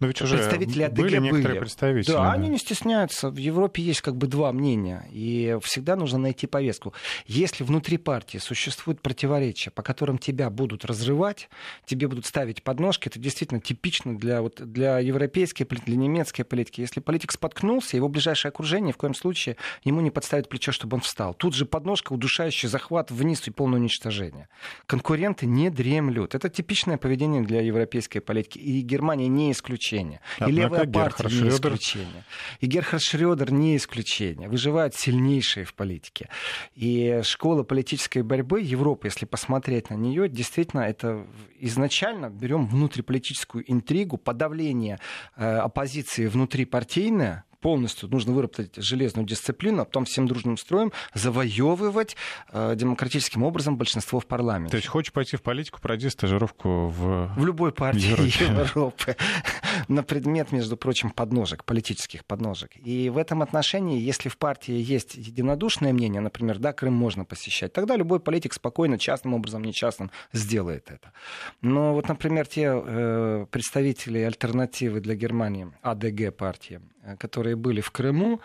[0.00, 1.58] Но ведь уже представители АДГ были некоторые были.
[1.58, 2.06] представители.
[2.06, 2.32] Да, да.
[2.32, 3.28] они не стесняются.
[3.28, 6.94] В Европе есть как бы два мнения, и всегда нужно найти повестку.
[7.26, 11.50] Если внутри партии существуют противоречия, по которым тебя будут разрывать,
[11.84, 16.80] тебе будут ставить подножки, это действительно типично для, вот, для европейской для немецкой политики.
[16.80, 21.00] Если политик споткнулся, его ближайшее окружение в коем случае ему не подставит плечо, чтобы он
[21.02, 21.34] встал.
[21.34, 24.48] Тут же подножка, удушающий захват вниз и полное уничтожение.
[24.86, 26.34] Конкуренты не дремлют.
[26.34, 28.29] Это типичное поведение для европейской политики.
[28.38, 30.20] И Германия не исключение.
[30.36, 32.24] Однако и левая партия Герхард не Шрёдер- исключение.
[32.60, 34.48] И Герхард Шрёдер не исключение.
[34.48, 36.28] Выживают сильнейшие в политике.
[36.74, 41.26] И школа политической борьбы Европы, если посмотреть на нее, действительно, это
[41.58, 44.98] изначально берем внутриполитическую интригу, подавление
[45.36, 52.16] э, оппозиции внутрипартийное, полностью нужно выработать железную дисциплину, а потом всем дружным строем завоевывать
[52.52, 54.70] э, демократическим образом большинство в парламенте.
[54.72, 57.32] То есть хочешь пойти в политику, пройди стажировку в...
[57.36, 58.44] В любой партии Европе.
[58.60, 59.16] Европы.
[59.88, 62.70] На предмет, между прочим, подножек, политических подножек.
[62.76, 67.72] И в этом отношении, если в партии есть единодушное мнение, например, да, Крым можно посещать,
[67.72, 71.12] тогда любой политик спокойно, частным образом, не частным, сделает это.
[71.60, 76.80] Но вот, например, те э, представители альтернативы для Германии, АДГ партии,
[77.18, 78.40] которые были в Крыму,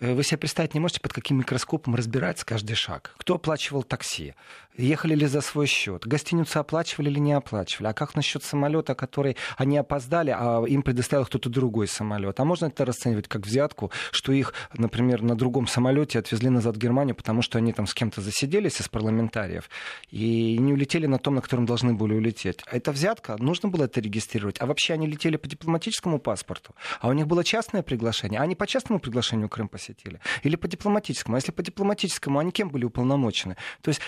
[0.00, 3.14] э, вы себе представить не можете, под каким микроскопом разбирается каждый шаг.
[3.18, 4.34] Кто оплачивал такси?
[4.80, 6.06] Ехали ли за свой счет?
[6.06, 7.88] Гостиницу оплачивали или не оплачивали?
[7.88, 12.40] А как насчет самолета, который они опоздали, а им предоставил кто-то другой самолет?
[12.40, 16.78] А можно это расценивать как взятку, что их, например, на другом самолете отвезли назад в
[16.78, 19.68] Германию, потому что они там с кем-то засиделись из парламентариев
[20.10, 22.60] и не улетели на том, на котором должны были улететь.
[22.70, 24.60] Это взятка, нужно было это регистрировать.
[24.60, 28.40] А вообще они летели по дипломатическому паспорту, а у них было частное приглашение.
[28.40, 30.20] А они по частному приглашению Крым посетили?
[30.42, 31.34] Или по дипломатическому?
[31.34, 33.56] А если по дипломатическому, они кем были уполномочены?
[33.82, 34.00] То есть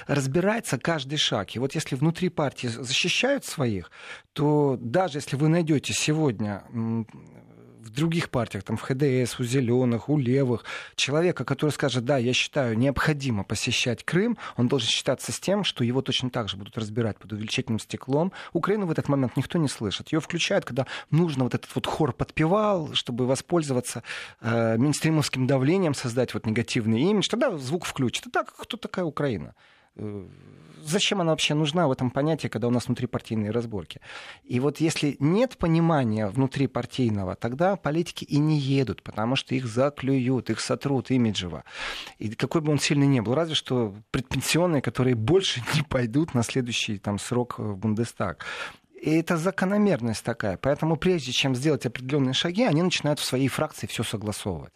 [0.63, 1.57] разбирается каждый шаг.
[1.57, 3.91] И вот если внутри партии защищают своих,
[4.33, 10.17] то даже если вы найдете сегодня в других партиях, там в ХДС, у зеленых, у
[10.17, 15.65] левых, человека, который скажет, да, я считаю, необходимо посещать Крым, он должен считаться с тем,
[15.65, 18.33] что его точно так же будут разбирать под увеличительным стеклом.
[18.53, 20.13] Украину в этот момент никто не слышит.
[20.13, 24.03] Ее включают, когда нужно вот этот вот хор подпевал, чтобы воспользоваться
[24.41, 27.29] э, мейнстримовским давлением, создать вот негативный имидж.
[27.29, 28.27] Тогда звук включит.
[28.27, 29.55] И так, кто такая Украина?
[30.85, 34.01] Зачем она вообще нужна в этом понятии, когда у нас внутрипартийные разборки?
[34.43, 40.51] И вот если нет понимания внутрипартийного, тогда политики и не едут, потому что их заклюют,
[40.51, 41.65] их сотрут имиджево.
[42.19, 46.43] И какой бы он сильный не был, разве что предпенсионные, которые больше не пойдут на
[46.43, 48.45] следующий там, срок в Бундестаг.
[49.01, 50.57] И это закономерность такая.
[50.57, 54.73] Поэтому прежде чем сделать определенные шаги, они начинают в своей фракции все согласовывать.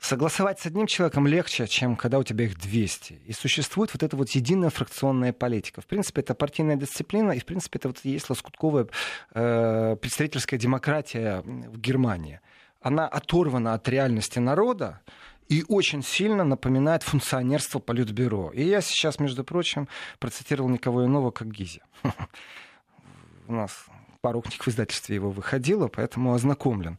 [0.00, 3.20] Согласовать с одним человеком легче, чем когда у тебя их 200.
[3.26, 5.80] И существует вот эта вот единая фракционная политика.
[5.80, 8.86] В принципе, это партийная дисциплина, и, в принципе, это вот есть лоскутковая
[9.34, 12.40] э, представительская демократия в Германии.
[12.80, 15.00] Она оторвана от реальности народа,
[15.48, 18.50] и очень сильно напоминает функционерство Политбюро.
[18.50, 21.80] И я сейчас, между прочим, процитировал никого иного, как Гизи.
[23.48, 23.86] У нас
[24.20, 26.98] пару книг в издательстве его выходило, поэтому ознакомлен.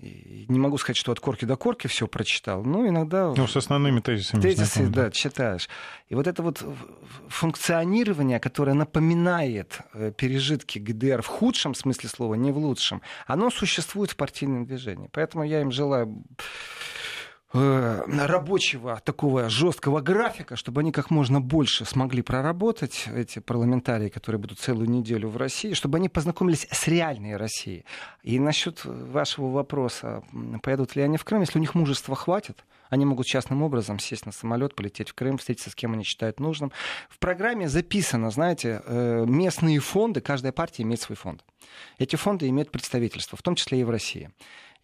[0.00, 3.32] Не могу сказать, что от корки до корки все прочитал, но иногда...
[3.36, 4.40] Ну, с основными тезисами.
[4.40, 4.94] Тезисы, знакомы.
[4.94, 5.68] да, читаешь.
[6.08, 6.64] И вот это вот
[7.28, 14.10] функционирование, которое напоминает э, пережитки ГДР в худшем смысле слова, не в лучшем, оно существует
[14.10, 15.08] в партийном движении.
[15.12, 16.24] Поэтому я им желаю
[17.52, 24.60] рабочего такого жесткого графика, чтобы они как можно больше смогли проработать, эти парламентарии, которые будут
[24.60, 27.84] целую неделю в России, чтобы они познакомились с реальной Россией.
[28.22, 30.22] И насчет вашего вопроса,
[30.62, 34.26] поедут ли они в Крым, если у них мужества хватит, они могут частным образом сесть
[34.26, 36.72] на самолет, полететь в Крым, встретиться с кем они считают нужным.
[37.08, 41.44] В программе записано, знаете, э, местные фонды, каждая партия имеет свой фонд.
[41.98, 44.30] Эти фонды имеют представительство, в том числе и в России.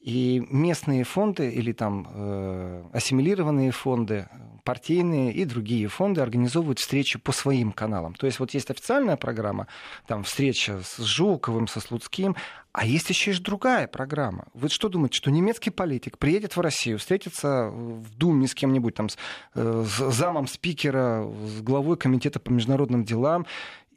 [0.07, 4.29] И местные фонды или там э, ассимилированные фонды,
[4.63, 8.15] партийные и другие фонды организовывают встречи по своим каналам.
[8.15, 9.67] То есть вот есть официальная программа,
[10.07, 12.37] там встреча с Жуковым, со Слуцким,
[12.73, 14.47] а есть еще и другая программа.
[14.55, 19.09] Вы что думаете, что немецкий политик приедет в Россию, встретится в Думе с кем-нибудь, там,
[19.09, 19.19] с,
[19.55, 23.45] э, с замом спикера, с главой комитета по международным делам,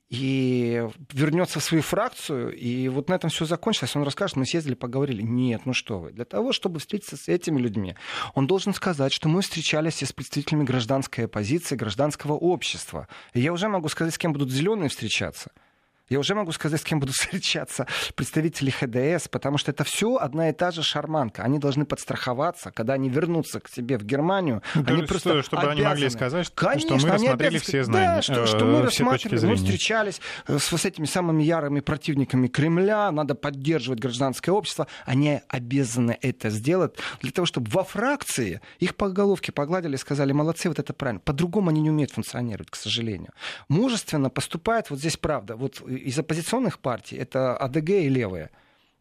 [0.10, 3.96] и вернется в свою фракцию, и вот на этом все закончилось.
[3.96, 5.22] Он расскажет, мы съездили, поговорили.
[5.22, 6.12] Нет, ну что вы.
[6.12, 7.96] Для того, чтобы встретиться с этими людьми,
[8.34, 13.08] он должен сказать, что мы встречались с представителями гражданской оппозиции, гражданского общества.
[13.34, 15.52] И я уже могу сказать, с кем будут зеленые встречаться.
[16.10, 20.50] Я уже могу сказать, с кем будут встречаться представители ХДС, потому что это все одна
[20.50, 21.44] и та же шарманка.
[21.44, 24.62] Они должны подстраховаться, когда они вернутся к себе в Германию.
[24.76, 25.80] Ну, они просто чтобы обязаны.
[25.80, 27.64] они могли сказать, Конечно, что мы рассмотрели опять...
[27.64, 31.80] все знания, да, что, что мы рассматривали, мы встречались э, с, с этими самыми ярыми
[31.80, 34.88] противниками Кремля, надо поддерживать гражданское общество.
[35.06, 40.32] Они обязаны это сделать для того, чтобы во фракции их по головке погладили и сказали,
[40.32, 41.20] молодцы, вот это правильно.
[41.20, 43.32] По-другому они не умеют функционировать, к сожалению.
[43.68, 48.50] Мужественно поступает, вот здесь правда, вот из оппозиционных партий это АДГ и левые.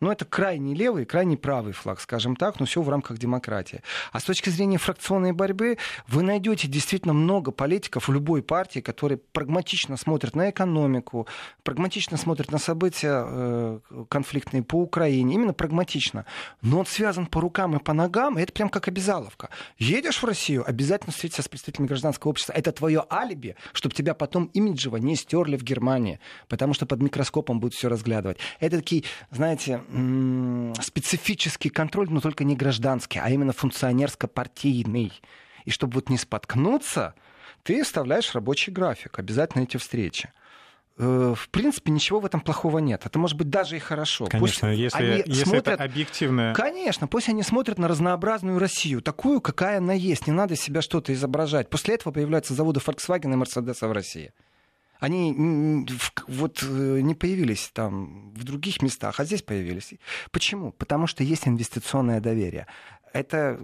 [0.00, 3.82] Ну, это крайне левый, крайне правый флаг, скажем так, но все в рамках демократии.
[4.12, 9.18] А с точки зрения фракционной борьбы, вы найдете действительно много политиков в любой партии, которые
[9.18, 11.26] прагматично смотрят на экономику,
[11.64, 16.26] прагматично смотрят на события э, конфликтные по Украине, именно прагматично.
[16.62, 19.50] Но он связан по рукам и по ногам, и это прям как обязаловка.
[19.78, 22.52] Едешь в Россию, обязательно встретиться с представителями гражданского общества.
[22.52, 27.58] Это твое алиби, чтобы тебя потом имиджево не стерли в Германии, потому что под микроскопом
[27.58, 28.38] будут все разглядывать.
[28.60, 29.82] Это такие, знаете,
[30.80, 35.12] специфический контроль, но только не гражданский, а именно функционерско-партийный.
[35.64, 37.14] И чтобы вот не споткнуться,
[37.62, 40.30] ты вставляешь рабочий график, обязательно эти встречи
[40.98, 43.06] э, в принципе, ничего в этом плохого нет.
[43.06, 44.26] Это может быть даже и хорошо.
[44.26, 45.68] Конечно, пусть если, они если смотрят...
[45.68, 46.54] это объективное...
[46.54, 50.26] Конечно, пусть они смотрят на разнообразную Россию, такую, какая она есть.
[50.26, 51.70] Не надо себя что-то изображать.
[51.70, 54.32] После этого появляются заводы Volkswagen и Mercedes в России.
[54.98, 55.86] Они
[56.26, 59.94] вот э, не появились там в других местах, а здесь появились.
[60.30, 60.72] Почему?
[60.72, 62.66] Потому что есть инвестиционное доверие.
[63.12, 63.60] Это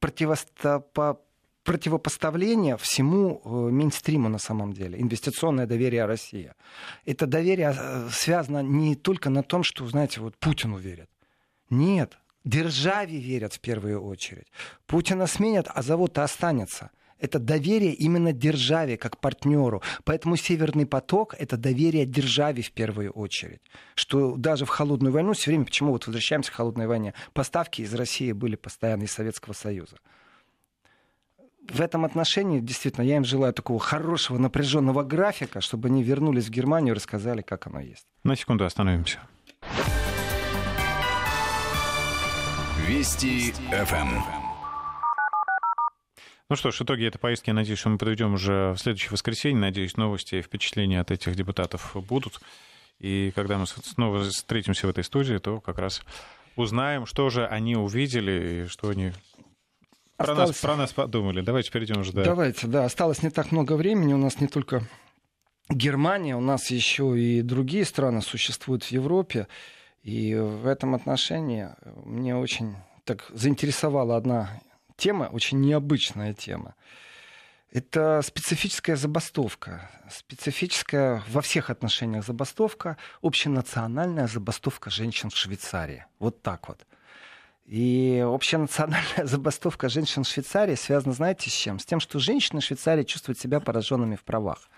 [0.00, 1.20] противостопо
[1.64, 4.98] противопоставление всему э, мейнстриму на самом деле.
[4.98, 6.54] Инвестиционное доверие России.
[7.04, 11.10] Это доверие э, связано не только на том, что, знаете, вот Путину верят.
[11.68, 14.46] Нет, державе верят в первую очередь.
[14.86, 19.82] Путина сменят, а завод-то останется это доверие именно державе как партнеру.
[20.04, 23.60] Поэтому Северный поток— это доверие державе в первую очередь.
[23.94, 27.94] Что даже в холодную войну все время, почему вот возвращаемся к холодной войне, поставки из
[27.94, 29.96] России были постоянно из Советского Союза.
[31.68, 36.50] В этом отношении, действительно, я им желаю такого хорошего напряженного графика, чтобы они вернулись в
[36.50, 38.06] Германию и рассказали, как оно есть.
[38.24, 39.18] На секунду остановимся.
[42.86, 44.37] Вести ФМ.
[46.50, 49.60] Ну что ж, итоги этой поездки, я надеюсь, что мы подведем уже в следующее воскресенье.
[49.60, 52.40] Надеюсь, новости и впечатления от этих депутатов будут.
[52.98, 56.02] И когда мы снова встретимся в этой студии, то как раз
[56.56, 59.12] узнаем, что же они увидели и что они
[60.16, 60.48] про, Осталось...
[60.48, 61.42] нас, про нас подумали.
[61.42, 62.12] Давайте перейдем уже.
[62.12, 62.24] Да.
[62.24, 62.86] Давайте, да.
[62.86, 64.14] Осталось не так много времени.
[64.14, 64.82] У нас не только
[65.68, 69.48] Германия, у нас еще и другие страны существуют в Европе.
[70.02, 71.68] И в этом отношении
[72.06, 74.60] мне очень так заинтересовала одна
[74.98, 76.74] тема, очень необычная тема.
[77.70, 79.90] Это специфическая забастовка.
[80.10, 82.96] Специфическая во всех отношениях забастовка.
[83.22, 86.06] Общенациональная забастовка женщин в Швейцарии.
[86.18, 86.86] Вот так вот.
[87.66, 91.78] И общенациональная забастовка женщин в Швейцарии связана, знаете, с чем?
[91.78, 94.70] С тем, что женщины в Швейцарии чувствуют себя пораженными в правах.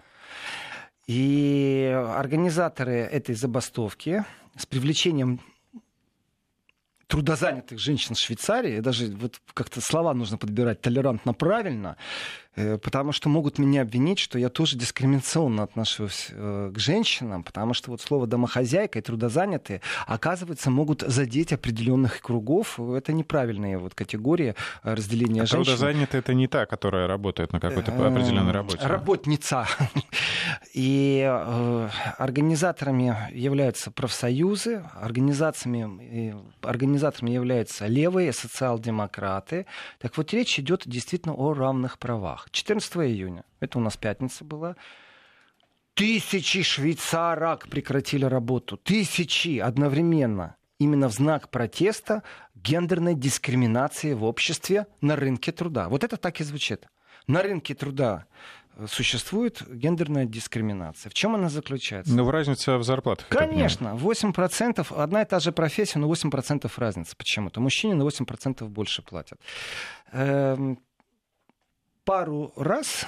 [1.07, 4.25] И организаторы этой забастовки
[4.57, 5.41] с привлечением
[7.11, 11.97] трудозанятых женщин в Швейцарии, даже вот как-то слова нужно подбирать толерантно правильно,
[12.57, 17.75] Э, потому что могут меня обвинить, что я тоже дискриминационно отношусь э, к женщинам, потому
[17.75, 22.81] что вот слово домохозяйка и трудозанятые, оказывается, могут задеть определенных кругов.
[22.81, 25.65] Это неправильная вот категория э, разделения а женщин.
[25.65, 28.85] Трудозанятая это не та, которая работает на какой-то определенной работе.
[28.85, 29.67] Работница.
[30.75, 31.23] И
[32.19, 36.37] организаторами являются профсоюзы, организациями,
[37.01, 39.67] организаторами являются левые социал-демократы.
[39.99, 42.49] Так вот, речь идет действительно о равных правах делах.
[42.51, 44.77] 14 июня, это у нас пятница была,
[45.95, 48.77] тысячи швейцарок прекратили работу.
[48.77, 50.57] Тысячи одновременно.
[50.79, 52.23] Именно в знак протеста
[52.55, 55.89] гендерной дискриминации в обществе на рынке труда.
[55.89, 56.87] Вот это так и звучит.
[57.27, 58.27] На рынке труда
[58.89, 61.11] существует гендерная дискриминация.
[61.11, 62.15] В чем она заключается?
[62.15, 63.29] Ну, в разнице в зарплатах.
[63.29, 67.61] Конечно, 8%, одна и та же профессия, но 8% разница почему-то.
[67.61, 69.41] Мужчине на 8% больше платят.
[70.13, 70.79] Эм,
[72.05, 73.07] пару раз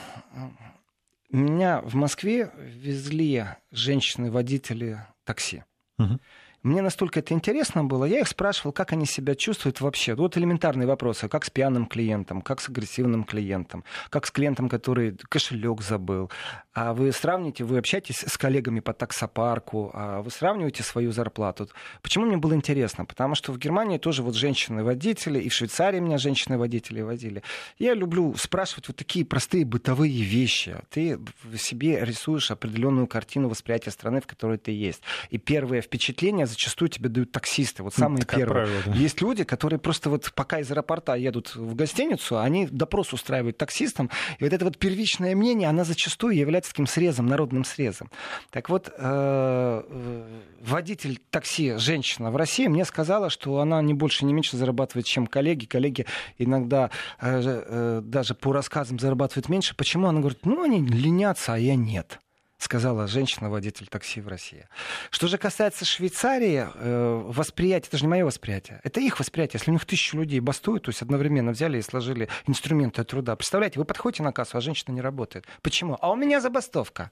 [1.30, 5.64] меня в Москве везли женщины-водители такси.
[5.98, 6.18] Угу.
[6.62, 10.14] Мне настолько это интересно было, я их спрашивал, как они себя чувствуют вообще.
[10.14, 15.16] Вот элементарные вопросы, как с пьяным клиентом, как с агрессивным клиентом, как с клиентом, который
[15.28, 16.30] кошелек забыл.
[16.72, 21.68] А вы сравните, вы общаетесь с коллегами по таксопарку, а вы сравниваете свою зарплату.
[22.00, 23.04] Почему мне было интересно?
[23.04, 27.42] Потому что в Германии тоже вот женщины-водители, и в Швейцарии меня женщины-водители водили.
[27.78, 30.76] Я люблю спрашивать вот такие простые бытовые вещи.
[30.90, 35.02] Ты в себе рисуешь определенную картину восприятия страны, в которой ты есть.
[35.30, 38.66] И первое впечатление зачастую тебе дают таксисты, вот самые как первые.
[38.66, 38.92] Правило, да.
[38.92, 44.10] Есть люди, которые просто вот пока из аэропорта едут в гостиницу, они допрос устраивают таксистам,
[44.38, 48.10] и вот это вот первичное мнение, она зачастую является таким срезом, народным срезом.
[48.50, 54.24] Так вот, э, э, водитель такси, женщина в России, мне сказала, что она не больше,
[54.24, 55.66] не меньше зарабатывает, чем коллеги.
[55.66, 56.06] Коллеги
[56.38, 56.90] иногда
[57.20, 59.74] э, даже по рассказам зарабатывают меньше.
[59.76, 60.08] Почему?
[60.08, 62.20] Она говорит, ну, они ленятся, а я нет
[62.62, 64.66] сказала женщина-водитель такси в России.
[65.10, 69.58] Что же касается Швейцарии, э, восприятие, это же не мое восприятие, это их восприятие.
[69.58, 73.34] Если у них тысячу людей бастуют, то есть одновременно взяли и сложили инструменты труда.
[73.36, 75.46] Представляете, вы подходите на кассу, а женщина не работает.
[75.60, 75.98] Почему?
[76.00, 77.10] А у меня забастовка.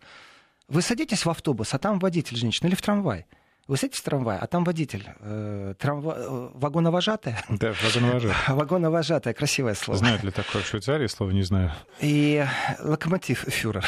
[0.68, 3.26] Вы садитесь в автобус, а там водитель женщина или в трамвай.
[3.66, 5.08] Вы садитесь в трамвай, а там водитель.
[5.20, 6.14] Э, трамва...
[6.16, 7.44] Э, вагоновожатая?
[7.48, 8.36] Да, вагоновожатая.
[8.56, 9.98] Вагоновожатая, красивое слово.
[9.98, 11.72] Знают ли такое в Швейцарии, слово не знаю.
[12.00, 12.44] И
[12.80, 13.84] локомотив фюрер.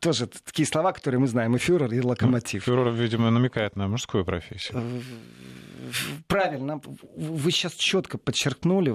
[0.00, 2.64] Тоже такие слова, которые мы знаем, и фюрер, и локомотив.
[2.64, 5.02] Фюрер, видимо, намекает на мужскую профессию.
[6.26, 6.80] Правильно.
[7.16, 8.92] Вы сейчас четко подчеркнули.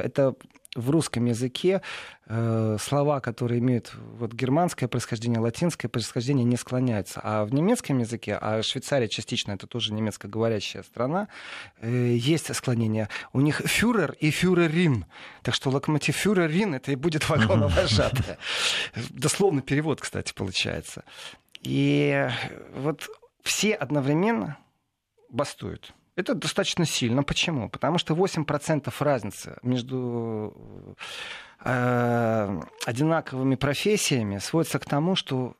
[0.00, 0.34] Это
[0.74, 1.82] в русском языке
[2.26, 7.20] э, слова, которые имеют вот, германское происхождение, латинское происхождение, не склоняются.
[7.22, 11.28] А в немецком языке, а Швейцария частично это тоже немецкоговорящая страна,
[11.80, 13.08] э, есть склонение.
[13.32, 15.04] У них фюрер и фюрерин.
[15.42, 18.38] Так что локомотив фюрерин это и будет вагоновожатая.
[19.10, 21.04] Дословный перевод, кстати, получается.
[21.60, 22.28] И
[22.74, 23.08] вот
[23.42, 24.56] все одновременно
[25.28, 25.92] бастуют.
[26.14, 27.22] Это достаточно сильно.
[27.22, 27.70] Почему?
[27.70, 30.96] Потому что 8% разницы между
[31.64, 35.56] э, одинаковыми профессиями сводится к тому, что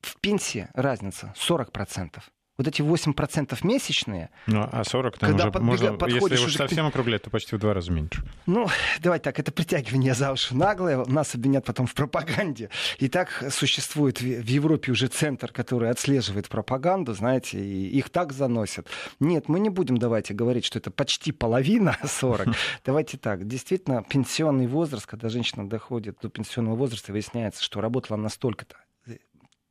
[0.00, 2.22] в пенсии разница 40%
[2.58, 4.30] вот эти 8% месячные...
[4.46, 7.74] Ну, а 40 там уже подбега, можно, если уж совсем округлять, то почти в два
[7.74, 8.22] раза меньше.
[8.46, 8.66] Ну,
[9.00, 12.70] давайте так, это притягивание за уши наглое, нас обвинят потом в пропаганде.
[12.98, 18.88] И так существует в Европе уже центр, который отслеживает пропаганду, знаете, и их так заносят.
[19.20, 22.48] Нет, мы не будем, давайте, говорить, что это почти половина 40.
[22.84, 28.76] Давайте так, действительно, пенсионный возраст, когда женщина доходит до пенсионного возраста, выясняется, что работала настолько-то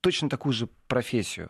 [0.05, 1.49] точно такую же профессию,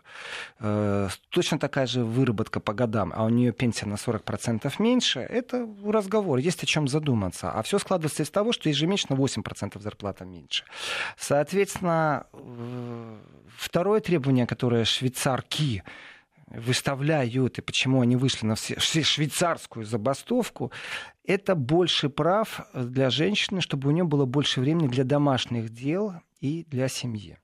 [0.60, 5.68] э, точно такая же выработка по годам, а у нее пенсия на 40% меньше, это
[5.84, 7.50] разговор, есть о чем задуматься.
[7.50, 10.64] А все складывается из того, что ежемесячно 8% зарплата меньше.
[11.18, 13.18] Соответственно, э,
[13.58, 15.82] второе требование, которое швейцарки
[16.46, 20.72] выставляют, и почему они вышли на швейцарскую забастовку,
[21.24, 26.64] это больше прав для женщины, чтобы у нее было больше времени для домашних дел и
[26.70, 27.36] для семьи.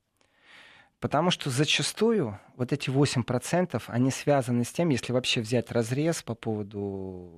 [1.03, 6.33] Потому что зачастую вот эти 8%, они связаны с тем, если вообще взять разрез по
[6.33, 7.29] поводу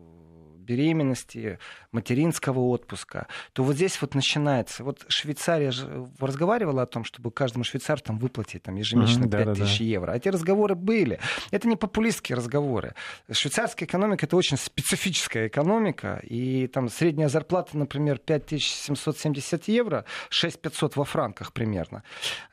[0.65, 1.59] беременности,
[1.91, 4.83] материнского отпуска, то вот здесь вот начинается.
[4.83, 9.57] Вот Швейцария же разговаривала о том, чтобы каждому швейцару там выплатить там, ежемесячно mm-hmm, 5
[9.57, 10.11] тысяч евро.
[10.11, 11.19] А эти разговоры были.
[11.51, 12.93] Это не популистские разговоры.
[13.31, 21.05] Швейцарская экономика— это очень специфическая экономика, и там средняя зарплата, например, 5770 евро, 6500 во
[21.05, 22.03] франках примерно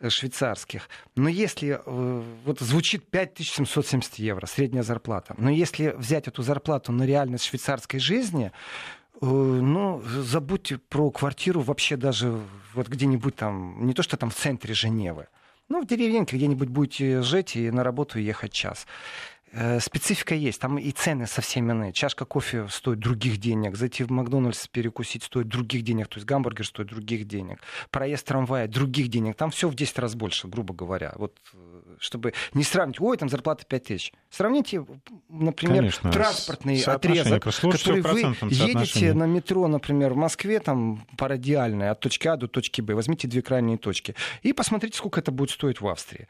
[0.01, 0.89] э, швейцарских.
[1.17, 7.05] Но если э, вот звучит 5770 евро, средняя зарплата, но если взять эту зарплату на
[7.05, 8.53] реальность швейцарской жизни,
[9.21, 12.39] э, ну, забудьте про квартиру вообще даже
[12.75, 15.29] вот где-нибудь там, не то что там в центре Женевы,
[15.69, 18.87] ну, в деревеньке где-нибудь будете жить и на работу ехать час.
[19.55, 21.93] Э, специфика есть, там и цены совсем иные.
[21.93, 26.67] Чашка кофе стоит других денег, зайти в Макдональдс перекусить стоит других денег, то есть гамбургер
[26.67, 31.13] стоит других денег, проезд трамвая других денег, там все в 10 раз больше, грубо говоря.
[31.17, 34.13] Вот, э, чтобы не сравнить, ой, там зарплата 5 тысяч.
[34.31, 34.87] Сравните,
[35.29, 41.91] например, Конечно, транспортный отрезок, который вы едете на метро, например, в Москве, там, по радиальной,
[41.91, 45.51] от точки А до точки Б, возьмите две крайние точки, и посмотрите, сколько это будет
[45.51, 46.27] стоить в Австрии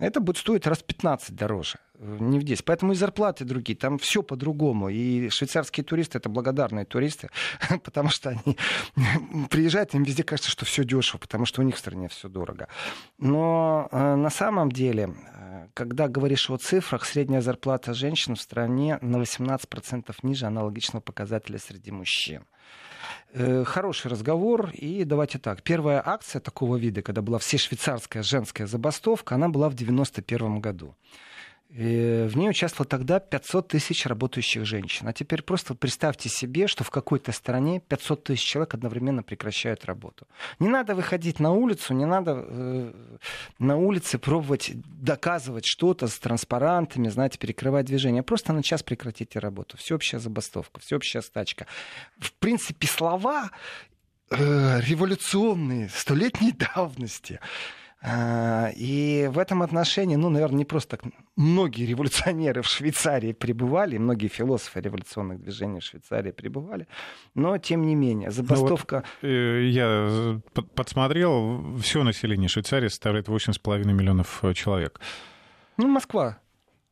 [0.00, 2.64] это будет стоить раз 15 дороже, не в 10.
[2.64, 4.88] Поэтому и зарплаты другие, там все по-другому.
[4.88, 7.30] И швейцарские туристы это благодарные туристы,
[7.84, 8.56] потому что они
[9.50, 12.68] приезжают, им везде кажется, что все дешево, потому что у них в стране все дорого.
[13.18, 18.98] Но э, на самом деле, э, когда говоришь о цифрах, средняя зарплата женщин в стране
[19.00, 22.44] на 18% ниже аналогичного показателя среди мужчин.
[23.36, 24.70] Э, хороший разговор.
[24.72, 25.62] И давайте так.
[25.62, 30.94] Первая акция такого вида, когда была всешвейцарская женская забастовка, она была в 91 году.
[31.74, 35.08] И в ней участвовало тогда 500 тысяч работающих женщин.
[35.08, 40.28] А теперь просто представьте себе, что в какой-то стране 500 тысяч человек одновременно прекращают работу.
[40.60, 42.92] Не надо выходить на улицу, не надо э,
[43.58, 48.22] на улице пробовать доказывать что-то с транспарантами, знаете, перекрывать движение.
[48.22, 49.76] Просто на час прекратите работу.
[49.76, 51.66] Всеобщая забастовка, всеобщая стачка.
[52.20, 53.50] В принципе, слова
[54.30, 57.40] э, революционные, столетней давности.
[58.06, 61.12] А, и в этом отношении, ну, наверное, не просто так.
[61.36, 66.86] Многие революционеры в Швейцарии пребывали, многие философы революционных движений в Швейцарии пребывали,
[67.34, 69.04] но тем не менее, забастовка...
[69.22, 70.40] Ну вот, э, я
[70.74, 75.00] подсмотрел, все население Швейцарии составляет 8,5 миллионов э, человек.
[75.78, 76.38] Ну, Москва.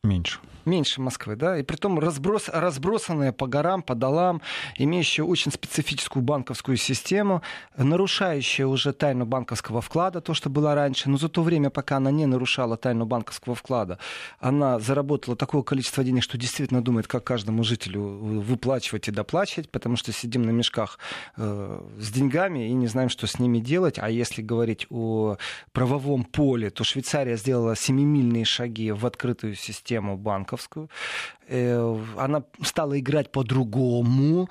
[0.03, 4.41] Меньше меньше Москвы, да, и притом разброс, разбросанная по горам, по долам,
[4.77, 7.41] имеющая очень специфическую банковскую систему,
[7.77, 12.11] нарушающая уже тайну банковского вклада, то, что было раньше, но за то время, пока она
[12.11, 13.97] не нарушала тайну банковского вклада,
[14.39, 19.95] она заработала такое количество денег, что действительно думает, как каждому жителю выплачивать и доплачивать, потому
[19.95, 20.99] что сидим на мешках
[21.37, 25.37] э, с деньгами и не знаем, что с ними делать, а если говорить о
[25.71, 30.89] правовом поле, то Швейцария сделала семимильные шаги в открытую систему банков, банковскую.
[31.47, 34.49] Э, она стала играть по-другому.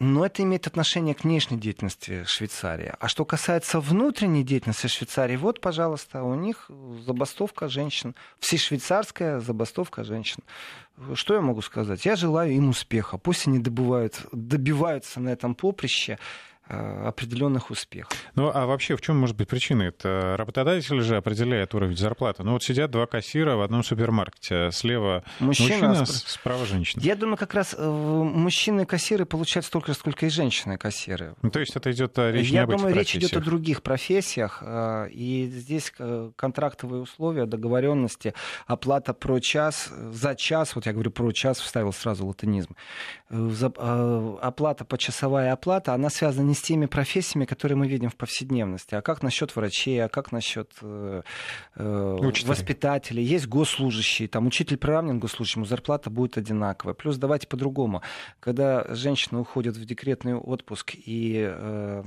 [0.00, 2.92] Но это имеет отношение к внешней деятельности Швейцарии.
[3.00, 6.70] А что касается внутренней деятельности Швейцарии, вот, пожалуйста, у них
[7.04, 8.14] забастовка женщин.
[8.38, 10.44] Всешвейцарская забастовка женщин.
[11.14, 12.06] Что я могу сказать?
[12.06, 13.18] Я желаю им успеха.
[13.18, 16.18] Пусть они добывают, добиваются на этом поприще
[16.68, 18.16] определенных успехов.
[18.34, 19.84] Ну, а вообще в чем может быть причина?
[19.84, 22.42] Это работодатель же определяет уровень зарплаты.
[22.42, 24.70] Ну, вот сидят два кассира в одном супермаркете.
[24.70, 27.02] Слева мужчина, мужчина справа женщина.
[27.02, 31.34] Я думаю, как раз э, мужчины-кассиры получают столько же, сколько и женщины-кассиры.
[31.42, 34.62] Ну, то есть это идет э, речь Я не думаю, речь идет о других профессиях.
[35.10, 35.92] И здесь
[36.36, 38.34] контрактовые условия, договоренности,
[38.66, 42.76] оплата про час, за час, вот я говорю про час, вставил сразу латынизм.
[43.30, 48.94] Оплата, почасовая оплата, она связана не с теми профессиями, которые мы видим в повседневности.
[48.94, 51.22] А как насчет врачей, а как насчет э,
[51.76, 53.24] э, воспитателей?
[53.24, 56.94] Есть госслужащие, там учитель приравнен к госслужащему, зарплата будет одинаковая.
[56.94, 58.02] Плюс давайте по-другому.
[58.40, 62.02] Когда женщина уходит в декретный отпуск и э,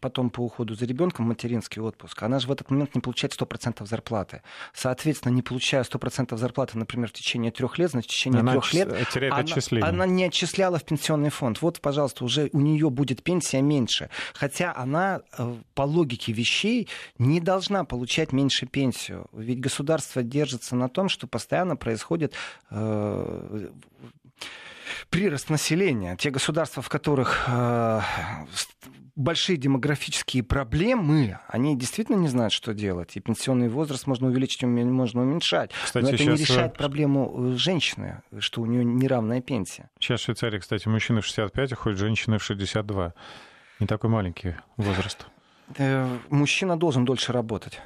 [0.00, 3.86] потом по уходу за ребенком материнский отпуск, она же в этот момент не получает 100%
[3.86, 4.42] зарплаты.
[4.72, 8.72] Соответственно, не получая 100% зарплаты, например, в течение трех лет, значит, в течение она трех
[8.74, 8.88] лет
[9.82, 11.62] она, она не отчисляла в пенсионный фонд.
[11.62, 14.10] Вот, пожалуйста, уже у нее будет пенсия меньше меньше.
[14.34, 16.88] Хотя она э, по логике вещей
[17.18, 19.26] не должна получать меньше пенсию.
[19.32, 22.34] Ведь государство держится на том, что постоянно происходит
[22.70, 23.68] э,
[25.10, 26.16] прирост населения.
[26.16, 28.00] Те государства, в которых э,
[29.16, 33.16] большие демографические проблемы, они действительно не знают, что делать.
[33.16, 35.70] И пенсионный возраст можно увеличить, можно уменьшать.
[35.84, 39.90] Кстати, Но это не решает проблему э, женщины, что у нее неравная пенсия.
[40.00, 43.14] Сейчас в Швейцарии, кстати, мужчины в 65, а ходят женщины в 62.
[43.80, 45.26] Не такой маленький возраст.
[45.78, 47.80] Э, мужчина должен дольше работать.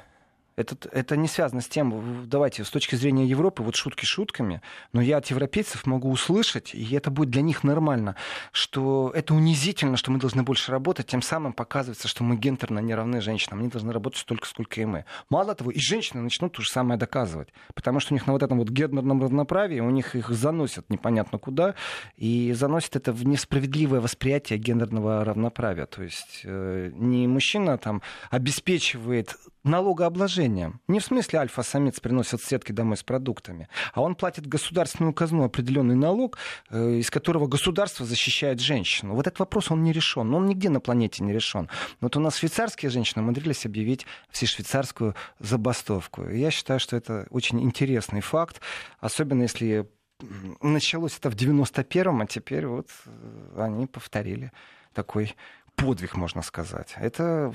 [0.59, 5.01] Это, это не связано с тем, давайте, с точки зрения Европы, вот шутки шутками, но
[5.01, 8.17] я от европейцев могу услышать, и это будет для них нормально,
[8.51, 12.93] что это унизительно, что мы должны больше работать, тем самым показывается, что мы гендерно не
[12.93, 15.05] равны женщинам, они должны работать столько, сколько и мы.
[15.29, 18.43] Мало того, и женщины начнут то же самое доказывать, потому что у них на вот
[18.43, 21.75] этом вот гендерном равноправии, у них их заносят непонятно куда,
[22.17, 25.85] и заносят это в несправедливое восприятие гендерного равноправия.
[25.85, 30.81] То есть э, не мужчина там обеспечивает налогообложением.
[30.87, 35.95] Не в смысле альфа-самец приносит сетки домой с продуктами, а он платит государственную казну определенный
[35.95, 36.37] налог,
[36.69, 39.15] э, из которого государство защищает женщину.
[39.15, 40.29] Вот этот вопрос, он не решен.
[40.29, 41.69] Но он нигде на планете не решен.
[42.01, 46.27] Вот у нас швейцарские женщины умудрились объявить всешвейцарскую забастовку.
[46.29, 48.61] Я считаю, что это очень интересный факт,
[48.99, 49.89] особенно если
[50.61, 54.51] началось это в 91-м, а теперь вот э, они повторили
[54.93, 55.35] такой
[55.75, 56.93] подвиг, можно сказать.
[56.97, 57.53] Это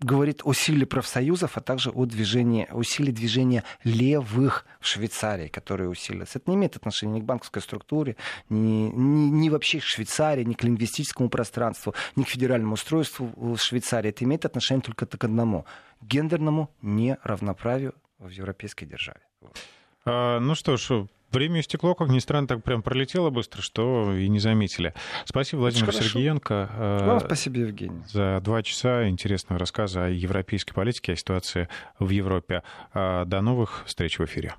[0.00, 5.88] говорит о силе профсоюзов, а также о, движении, о силе движения левых в Швейцарии, которые
[5.88, 6.34] усилились.
[6.34, 8.16] Это не имеет отношения ни к банковской структуре,
[8.48, 13.58] ни, ни, ни вообще к Швейцарии, ни к лингвистическому пространству, ни к федеральному устройству в
[13.58, 14.10] Швейцарии.
[14.10, 15.64] Это имеет отношение только к одному—
[16.02, 19.20] гендерному неравноправию в европейской державе.
[20.04, 24.28] А, ну что ж, Время истекло, как ни странно, так прям пролетело быстро, что и
[24.28, 24.94] не заметили.
[25.24, 26.70] Спасибо, Владимир Сергеенко.
[26.72, 28.02] Э, Вам спасибо, Евгений.
[28.06, 31.68] За два часа интересного рассказа о европейской политике, о ситуации
[31.98, 32.62] в Европе.
[32.94, 34.54] Э, до новых встреч в эфире.